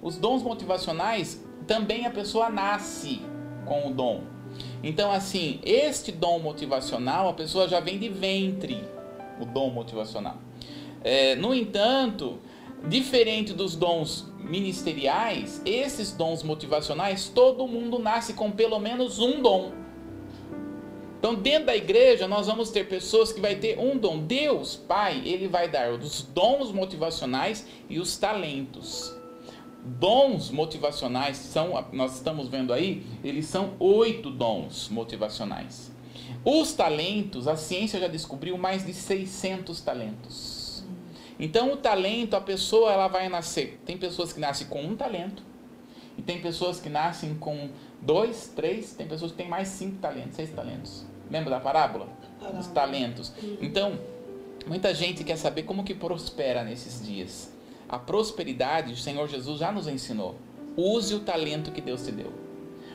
[0.00, 3.20] Os dons motivacionais também a pessoa nasce
[3.66, 4.22] com o dom.
[4.82, 8.82] Então, assim, este dom motivacional a pessoa já vem de ventre,
[9.38, 10.38] o dom motivacional.
[11.04, 12.38] É, no entanto,
[12.88, 19.79] diferente dos dons ministeriais, esses dons motivacionais, todo mundo nasce com pelo menos um dom.
[21.20, 24.20] Então, dentro da igreja, nós vamos ter pessoas que vai ter um dom.
[24.20, 29.14] Deus, Pai, ele vai dar os dons motivacionais e os talentos.
[29.84, 35.92] Dons motivacionais são, nós estamos vendo aí, eles são oito dons motivacionais.
[36.42, 40.82] Os talentos, a ciência já descobriu mais de 600 talentos.
[41.38, 43.78] Então, o talento, a pessoa ela vai nascer.
[43.84, 45.42] Tem pessoas que nascem com um talento,
[46.20, 47.70] e tem pessoas que nascem com
[48.02, 51.06] dois, três, tem pessoas que têm mais cinco talentos, seis talentos.
[51.30, 52.10] Lembra da parábola?
[52.54, 53.32] Dos talentos.
[53.58, 53.98] Então,
[54.66, 57.50] muita gente quer saber como que prospera nesses dias.
[57.88, 60.36] A prosperidade, o Senhor Jesus já nos ensinou.
[60.76, 62.30] Use o talento que Deus te deu.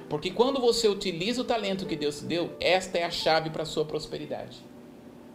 [0.07, 3.63] Porque quando você utiliza o talento que Deus te deu, esta é a chave para
[3.63, 4.63] a sua prosperidade.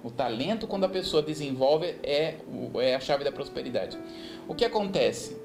[0.05, 2.37] O talento, quando a pessoa desenvolve, é,
[2.77, 3.99] é a chave da prosperidade.
[4.47, 5.40] O que acontece?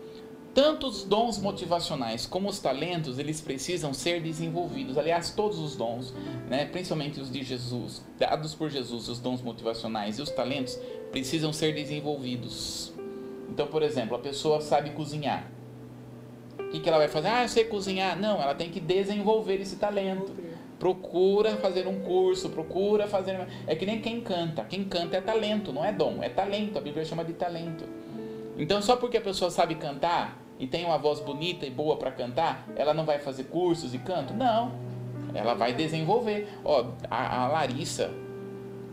[0.56, 4.98] Tanto os dons motivacionais como os talentos, eles precisam ser desenvolvidos.
[4.98, 6.14] Aliás, todos os dons,
[6.50, 10.80] né, principalmente os de Jesus, dados por Jesus, os dons motivacionais e os talentos,
[11.12, 12.94] precisam ser desenvolvidos.
[13.50, 15.52] Então, por exemplo, a pessoa sabe cozinhar.
[16.58, 17.28] O que, que ela vai fazer?
[17.28, 18.18] Ah, eu sei cozinhar.
[18.18, 20.34] Não, ela tem que desenvolver esse talento.
[20.80, 23.46] Procura fazer um curso, procura fazer.
[23.68, 24.64] É que nem quem canta.
[24.64, 26.78] Quem canta é talento, não é dom, é talento.
[26.78, 27.84] A Bíblia chama de talento.
[28.58, 32.12] Então, só porque a pessoa sabe cantar, e tem uma voz bonita e boa para
[32.12, 34.34] cantar, ela não vai fazer cursos e canto?
[34.34, 34.72] Não.
[35.34, 36.48] Ela vai desenvolver.
[36.64, 38.12] Ó, a, a Larissa,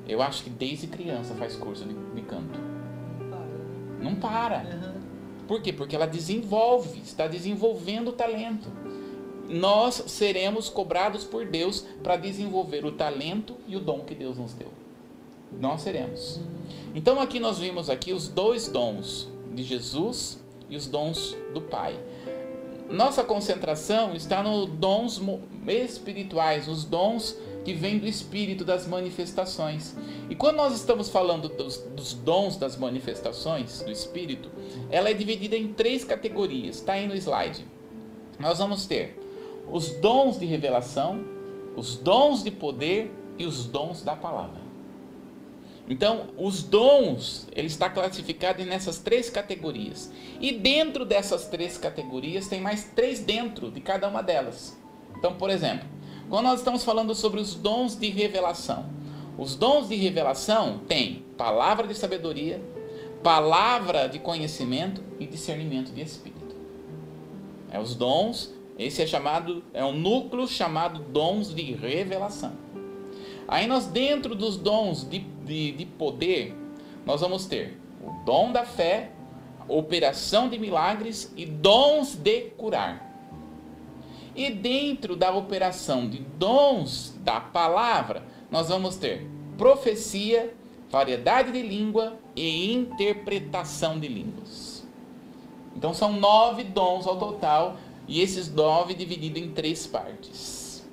[0.09, 2.59] eu acho que desde criança faz curso de, de canto.
[4.01, 4.65] Não para.
[5.47, 5.73] Por quê?
[5.73, 8.69] Porque ela desenvolve, está desenvolvendo o talento.
[9.49, 14.53] Nós seremos cobrados por Deus para desenvolver o talento e o dom que Deus nos
[14.55, 14.69] deu.
[15.61, 16.41] Nós seremos.
[16.95, 20.42] Então aqui nós vimos aqui os dois dons de Jesus
[20.73, 21.95] e os dons do Pai.
[22.89, 25.21] Nossa concentração está nos dons
[25.67, 29.95] espirituais, os dons que vêm do Espírito das manifestações.
[30.31, 34.51] E quando nós estamos falando dos, dos, dons das manifestações do Espírito,
[34.91, 36.77] ela é dividida em três categorias.
[36.77, 37.67] Está aí no slide.
[38.39, 39.19] Nós vamos ter
[39.71, 41.23] os dons de revelação,
[41.77, 44.62] os dons de poder e os dons da palavra.
[45.89, 50.13] Então, os dons, ele está classificado nessas três categorias.
[50.41, 54.77] E dentro dessas três categorias, tem mais três dentro de cada uma delas.
[55.19, 55.89] Então, por exemplo,
[56.29, 58.87] quando nós estamos falando sobre os dons de revelação,
[59.37, 62.63] os dons de revelação têm palavra de sabedoria,
[63.23, 66.57] palavra de conhecimento e discernimento de espírito.
[67.71, 72.53] É os dons, esse é chamado, é um núcleo chamado dons de revelação.
[73.53, 76.57] Aí nós, dentro dos dons de, de, de poder,
[77.05, 79.11] nós vamos ter o dom da fé,
[79.69, 83.13] operação de milagres e dons de curar.
[84.35, 89.29] E dentro da operação de dons da palavra, nós vamos ter
[89.59, 90.55] profecia,
[90.91, 94.83] variedade de língua e interpretação de línguas.
[95.77, 97.77] Então são nove dons ao total,
[98.09, 100.89] e esses nove divididos em três partes.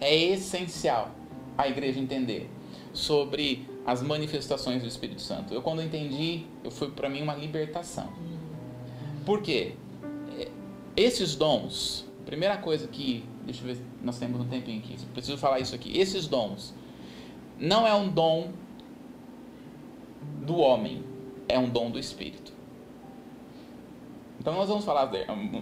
[0.00, 1.15] É essencial
[1.56, 2.50] a igreja entender
[2.92, 5.54] sobre as manifestações do Espírito Santo.
[5.54, 8.12] Eu quando entendi, eu foi para mim uma libertação.
[9.24, 9.74] Por quê?
[10.38, 10.48] É,
[10.96, 15.60] esses dons, primeira coisa que, deixa eu ver, nós temos um tempinho aqui, preciso falar
[15.60, 15.96] isso aqui.
[15.98, 16.74] Esses dons
[17.58, 18.50] não é um dom
[20.44, 21.02] do homem,
[21.48, 22.52] é um dom do Espírito.
[24.40, 25.10] Então nós vamos falar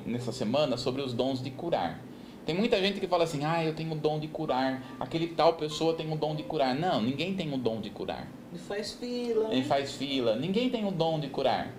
[0.04, 2.02] nessa semana sobre os dons de curar.
[2.44, 4.82] Tem muita gente que fala assim: ah, eu tenho o dom de curar.
[5.00, 6.74] Aquele tal pessoa tem o dom de curar.
[6.74, 8.28] Não, ninguém tem o dom de curar.
[8.52, 9.48] Ele faz fila.
[9.50, 10.36] Ele faz fila.
[10.36, 11.72] Ninguém tem o dom de curar.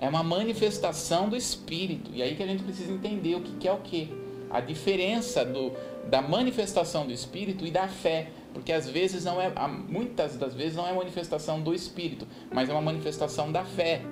[0.00, 2.10] É uma manifestação do Espírito.
[2.14, 4.08] E aí que a gente precisa entender o que é o que.
[4.50, 5.72] A diferença do,
[6.08, 8.30] da manifestação do Espírito e da fé.
[8.54, 9.52] Porque às vezes não é,
[9.88, 14.02] muitas das vezes não é manifestação do Espírito, mas é uma manifestação da fé.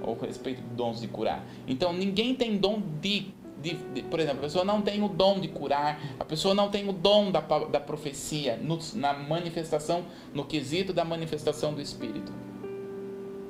[0.00, 1.44] Ou respeito de dons de curar.
[1.66, 3.26] Então ninguém tem dom de
[3.62, 6.70] de, de, por exemplo, a pessoa não tem o dom de curar, a pessoa não
[6.70, 12.32] tem o dom da, da profecia no, na manifestação, no quesito da manifestação do Espírito.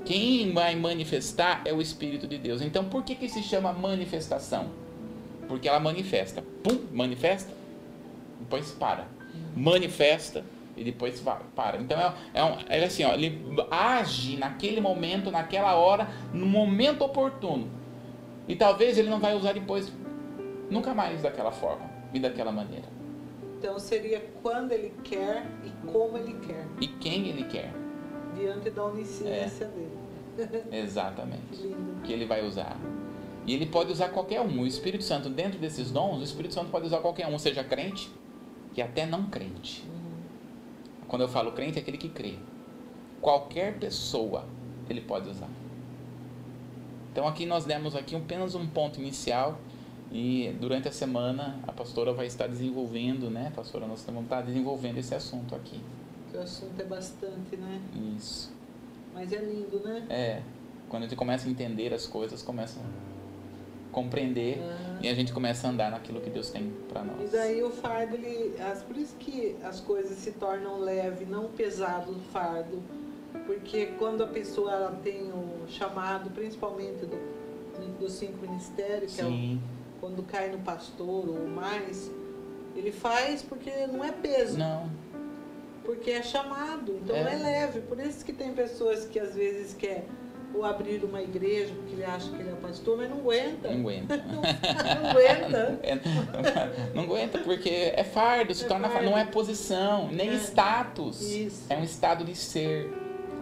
[0.04, 2.62] Quem vai manifestar é o Espírito de Deus.
[2.62, 4.70] Então, por que, que se chama manifestação?
[5.46, 6.42] Porque ela manifesta.
[6.62, 7.52] Pum, manifesta,
[8.40, 9.06] depois para.
[9.54, 10.44] Manifesta
[10.74, 11.22] e depois
[11.54, 11.78] para.
[11.78, 13.38] Então, é, é, um, é assim, ó, ele
[13.70, 17.77] age naquele momento, naquela hora, no momento oportuno.
[18.48, 19.92] E talvez ele não vai usar depois,
[20.70, 22.86] nunca mais daquela forma e daquela maneira.
[23.58, 26.66] Então seria quando ele quer e como ele quer.
[26.80, 27.72] E quem ele quer.
[28.34, 29.68] Diante da onisciência é.
[29.68, 29.98] dele.
[30.72, 31.42] Exatamente.
[31.50, 32.76] Que, que ele vai usar.
[33.46, 34.60] E ele pode usar qualquer um.
[34.60, 38.10] O Espírito Santo, dentro desses dons, o Espírito Santo pode usar qualquer um, seja crente
[38.76, 39.84] e até não crente.
[39.88, 41.06] Uhum.
[41.08, 42.34] Quando eu falo crente, é aquele que crê.
[43.20, 44.44] Qualquer pessoa
[44.88, 45.48] ele pode usar.
[47.18, 49.58] Então aqui nós demos aqui apenas um ponto inicial
[50.12, 53.88] e durante a semana a pastora vai estar desenvolvendo, né, pastora?
[53.88, 55.80] Nós vamos estar desenvolvendo esse assunto aqui.
[56.32, 57.80] O assunto é bastante, né?
[58.16, 58.52] Isso.
[59.12, 60.06] Mas é lindo, né?
[60.08, 60.42] É.
[60.88, 65.00] Quando a gente começa a entender as coisas, começa a compreender ah.
[65.02, 67.20] e a gente começa a andar naquilo que Deus tem para nós.
[67.20, 68.54] E daí o fardo, ele,
[68.86, 72.80] por isso que as coisas se tornam leve, não pesado o fardo
[73.46, 77.18] porque quando a pessoa ela tem o chamado, principalmente do,
[77.98, 79.60] dos cinco ministérios, que Sim.
[79.62, 82.10] é o, quando cai no pastor ou mais,
[82.76, 84.58] ele faz porque não é peso.
[84.58, 84.88] Não.
[85.84, 87.32] Porque é chamado, então É.
[87.34, 87.36] é.
[87.36, 87.80] leve.
[87.80, 90.04] Por isso que tem pessoas que às vezes quer
[90.54, 93.70] ou abrir uma igreja porque ele acha que ele é pastor, mas não aguenta.
[93.70, 94.16] Não aguenta.
[95.02, 95.80] não aguenta.
[96.94, 99.04] Não aguenta porque é fardo, se É torna fardo.
[99.04, 99.10] fardo.
[99.10, 100.34] Não é posição, nem É.
[100.34, 101.20] status.
[101.22, 101.64] Isso.
[101.70, 102.90] É um estado de ser.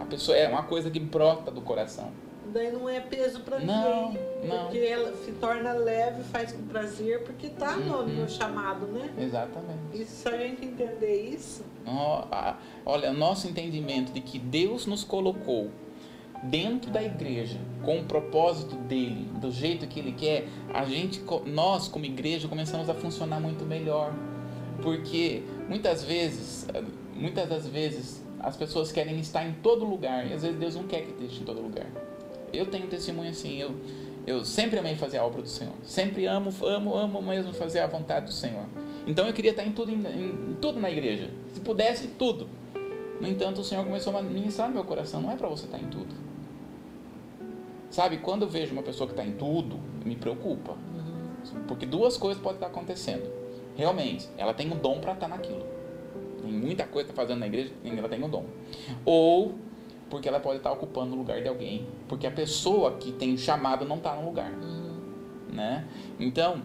[0.09, 2.11] Pessoa é uma coisa que brota do coração.
[2.53, 4.23] Daí não é peso pra Não, ninguém.
[4.47, 4.63] não.
[4.63, 8.07] Porque ela se torna leve, faz com prazer, porque tá no Uhum.
[8.07, 9.09] meu chamado, né?
[9.19, 9.79] Exatamente.
[9.93, 11.63] E se a gente entender isso,
[12.85, 15.69] Olha, nosso entendimento de que Deus nos colocou
[16.43, 21.87] dentro da igreja com o propósito dele, do jeito que ele quer, a gente, nós
[21.87, 24.13] como igreja começamos a funcionar muito melhor,
[24.81, 26.65] porque muitas vezes,
[27.13, 30.83] muitas das vezes as pessoas querem estar em todo lugar e às vezes Deus não
[30.83, 31.87] quer que esteja em todo lugar.
[32.53, 33.75] Eu tenho testemunho assim, eu
[34.27, 37.87] eu sempre amei fazer a obra do Senhor, sempre amo, amo, amo mesmo fazer a
[37.87, 38.65] vontade do Senhor.
[39.07, 42.49] Então eu queria estar em tudo, em, em tudo na igreja, se pudesse tudo.
[43.21, 45.79] No entanto, o Senhor começou a ministrar no meu coração, não é para você estar
[45.79, 46.13] em tudo.
[47.89, 50.75] Sabe, quando eu vejo uma pessoa que está em tudo, me preocupa.
[51.65, 53.31] Porque duas coisas podem estar acontecendo.
[53.77, 55.65] Realmente, ela tem um dom para estar naquilo.
[56.47, 58.45] Tem muita coisa que está fazendo na igreja, ela tem um dom.
[59.05, 59.55] Ou
[60.09, 61.85] porque ela pode estar ocupando o lugar de alguém.
[62.07, 64.51] Porque a pessoa que tem o chamado não está no lugar.
[65.51, 65.85] Né?
[66.19, 66.61] Então,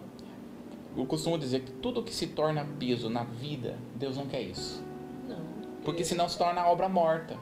[0.95, 4.81] eu costumo dizer que tudo que se torna peso na vida, Deus não quer isso.
[5.27, 5.37] não.
[5.83, 7.35] Porque senão se torna obra morta.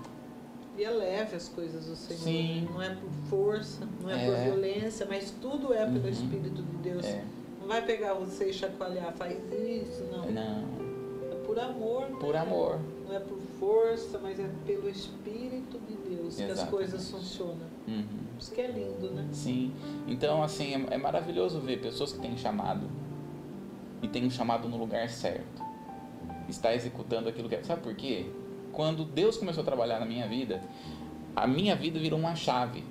[0.78, 2.20] E é leve as coisas do Senhor.
[2.22, 2.68] Sim.
[2.72, 4.32] Não é por força, não é, É.
[4.32, 6.10] por violência, mas tudo é pelo Uhum.
[6.10, 7.06] Espírito de Deus.
[7.06, 7.24] É.
[7.60, 10.32] Não vai pegar você e chacoalhar, faz isso, não.
[10.32, 10.64] Não,
[11.52, 12.10] por amor.
[12.10, 12.18] né?
[12.20, 12.80] por amor.
[13.08, 16.72] Não é por força, mas é pelo Espírito de Deus que as Exatamente.
[16.72, 17.68] coisas funcionam.
[17.88, 18.06] Uhum.
[18.40, 19.28] Isso que é lindo, né?
[19.32, 19.74] Sim.
[20.08, 22.88] Então, assim, é, é maravilhoso ver pessoas que têm chamado
[24.02, 25.62] e têm um chamado no lugar certo.
[26.48, 27.64] Está executando aquilo que é.
[27.64, 28.28] Sabe por quê?
[28.72, 30.62] Quando Deus começou a trabalhar na minha vida,
[31.36, 32.84] a minha vida virou uma chave,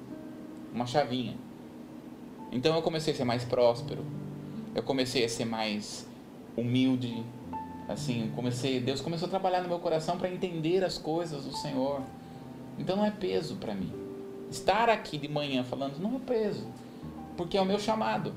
[0.72, 1.36] uma chavinha.
[2.52, 4.04] Então eu comecei a ser mais próspero.
[4.74, 6.06] Eu comecei a ser mais
[6.56, 7.24] humilde.
[7.90, 12.00] Assim, comecei, Deus começou a trabalhar no meu coração para entender as coisas do Senhor.
[12.78, 13.92] Então não é peso para mim.
[14.48, 16.66] Estar aqui de manhã falando não é peso,
[17.36, 18.32] porque é o meu chamado,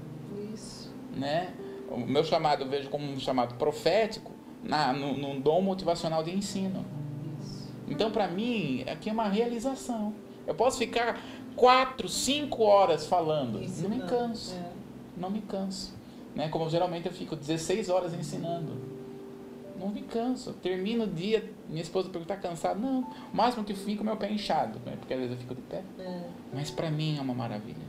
[0.54, 0.92] Isso.
[1.16, 1.54] né?
[1.92, 4.32] O meu chamado eu vejo como um chamado profético
[4.64, 6.84] na, no, num dom motivacional de ensino.
[7.40, 7.70] Isso.
[7.88, 10.14] Então, para mim, aqui é uma realização.
[10.48, 11.22] Eu posso ficar
[11.56, 14.72] quatro, cinco horas falando, não me canso, É.
[15.16, 15.94] não me canso.
[16.36, 16.50] Né?
[16.50, 18.93] Como geralmente eu fico 16 horas ensinando.
[19.84, 20.54] Não me canso.
[20.54, 22.80] Termino o dia, minha esposa pergunta, tá cansado?
[22.80, 23.02] Não.
[23.02, 24.96] O máximo que fico é meu pé inchado, né?
[24.98, 25.84] porque às vezes eu fico de pé.
[26.00, 26.22] É.
[26.54, 27.84] Mas para mim é uma maravilha.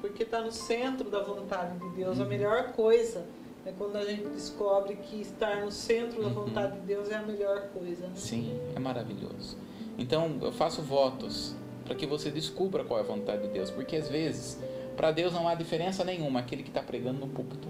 [0.00, 2.18] Porque está no centro da vontade de Deus.
[2.18, 2.24] Uhum.
[2.24, 3.26] A melhor coisa
[3.66, 6.46] é quando a gente descobre que estar no centro da Uhum.
[6.46, 8.06] vontade de Deus é a melhor coisa.
[8.06, 8.12] Né?
[8.14, 9.58] Sim, é maravilhoso.
[9.98, 11.54] Então eu faço votos
[11.84, 14.58] para que você descubra qual é a vontade de Deus, porque às vezes
[14.96, 17.68] para Deus não há diferença nenhuma aquele que está pregando no púlpito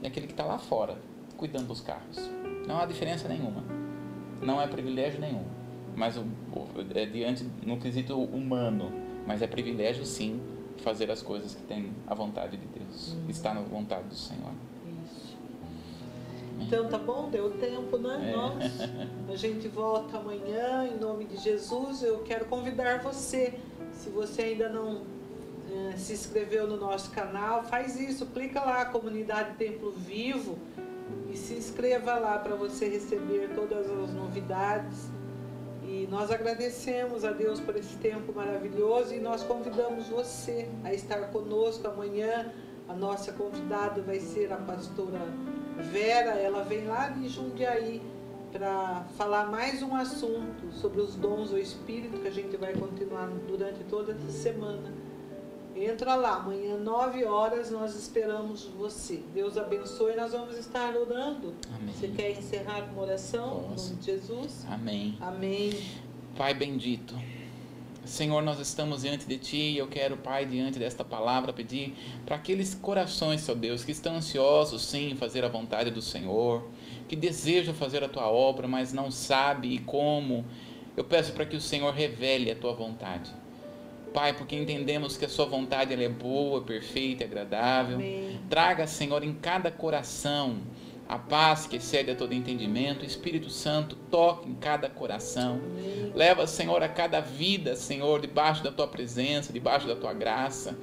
[0.00, 0.96] e aquele que está lá fora
[1.36, 2.30] cuidando dos carros.
[2.66, 3.62] Não há diferença nenhuma.
[4.40, 5.44] Não é privilégio nenhum.
[5.94, 6.24] Mas o,
[6.94, 8.90] é diante no quesito humano,
[9.26, 10.40] mas é privilégio sim
[10.78, 13.28] fazer as coisas que tem a vontade de Deus, Uhum.
[13.28, 14.50] está na vontade do Senhor.
[15.04, 15.36] Isso.
[16.60, 18.30] Então tá bom, deu tempo, né?
[18.32, 18.36] É.
[18.36, 18.80] Nós,
[19.30, 22.02] a gente volta amanhã em nome de Jesus.
[22.02, 23.54] Eu quero convidar você,
[23.92, 25.02] se você ainda não
[25.70, 30.58] eh, se inscreveu no nosso canal, faz isso, clica lá, Comunidade Templo Vivo,
[31.32, 35.10] e se inscreva lá para você receber todas as novidades.
[35.82, 41.30] E nós agradecemos a Deus por esse tempo maravilhoso e nós convidamos você a estar
[41.30, 42.52] conosco amanhã.
[42.88, 45.20] A nossa convidada vai ser a pastora
[45.90, 48.02] Vera, ela vem lá de Jundiaí
[48.52, 53.28] para falar mais um assunto sobre os dons do Espírito que a gente vai continuar
[53.48, 54.92] durante toda essa semana.
[55.74, 59.22] Entra lá, amanhã, 9 horas, nós esperamos você.
[59.34, 61.54] Deus abençoe, nós vamos estar orando.
[61.74, 61.94] Amém.
[61.94, 63.64] Você quer encerrar com uma oração?
[63.72, 64.66] Em nome de Jesus?
[64.68, 65.16] Amém.
[65.20, 65.72] Amém.
[66.36, 67.14] Pai bendito,
[68.04, 71.94] Senhor, nós estamos diante de Ti e eu quero, Pai, diante desta palavra, pedir
[72.26, 76.68] para aqueles corações, Seu Deus, que estão ansiosos, sim, em fazer a vontade do Senhor,
[77.08, 80.44] que desejam fazer a Tua obra, mas não sabe como.
[80.96, 83.32] Eu peço para que o Senhor revele a Tua vontade.
[84.12, 87.96] Pai, porque entendemos que a Sua vontade ela é boa, perfeita e agradável.
[87.96, 88.40] Amém.
[88.48, 90.58] Traga, Senhor, em cada coração
[91.08, 93.04] a paz que excede a todo entendimento.
[93.04, 95.60] Espírito Santo, toque em cada coração.
[95.62, 96.12] Amém.
[96.14, 100.78] Leva, Senhor, a cada vida, Senhor, debaixo da tua presença, debaixo da tua graça.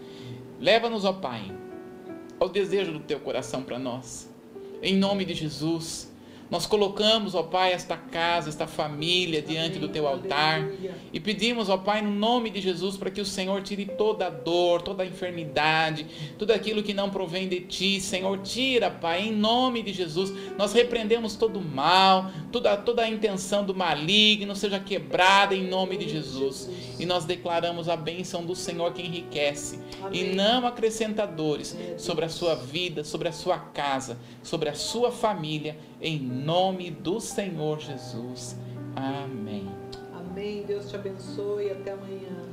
[0.59, 1.51] Leva-nos, ó Pai,
[2.39, 4.29] ao desejo do teu coração para nós.
[4.81, 6.08] Em nome de Jesus,
[6.49, 10.67] Nós colocamos, ó Pai, esta casa, esta família diante do teu altar
[11.13, 14.29] e pedimos, ó Pai, no nome de Jesus, para que o Senhor tire toda a
[14.29, 16.07] dor, toda a enfermidade,
[16.39, 20.33] tudo aquilo que não provém de ti, Senhor, tira, Pai, em nome de Jesus.
[20.57, 25.97] Nós repreendemos todo o mal, toda, toda a intenção do maligno seja quebrada em nome
[25.97, 26.69] de Jesus.
[26.99, 29.79] E nós declaramos a bênção do Senhor que enriquece
[30.11, 35.11] e não acrescenta dores sobre a sua vida, sobre a sua casa, sobre a sua
[35.11, 38.57] família em nome do Senhor Jesus.
[38.95, 39.67] Amém.
[40.13, 40.63] Amém.
[40.63, 41.71] Deus te abençoe.
[41.71, 42.48] Até amanhã.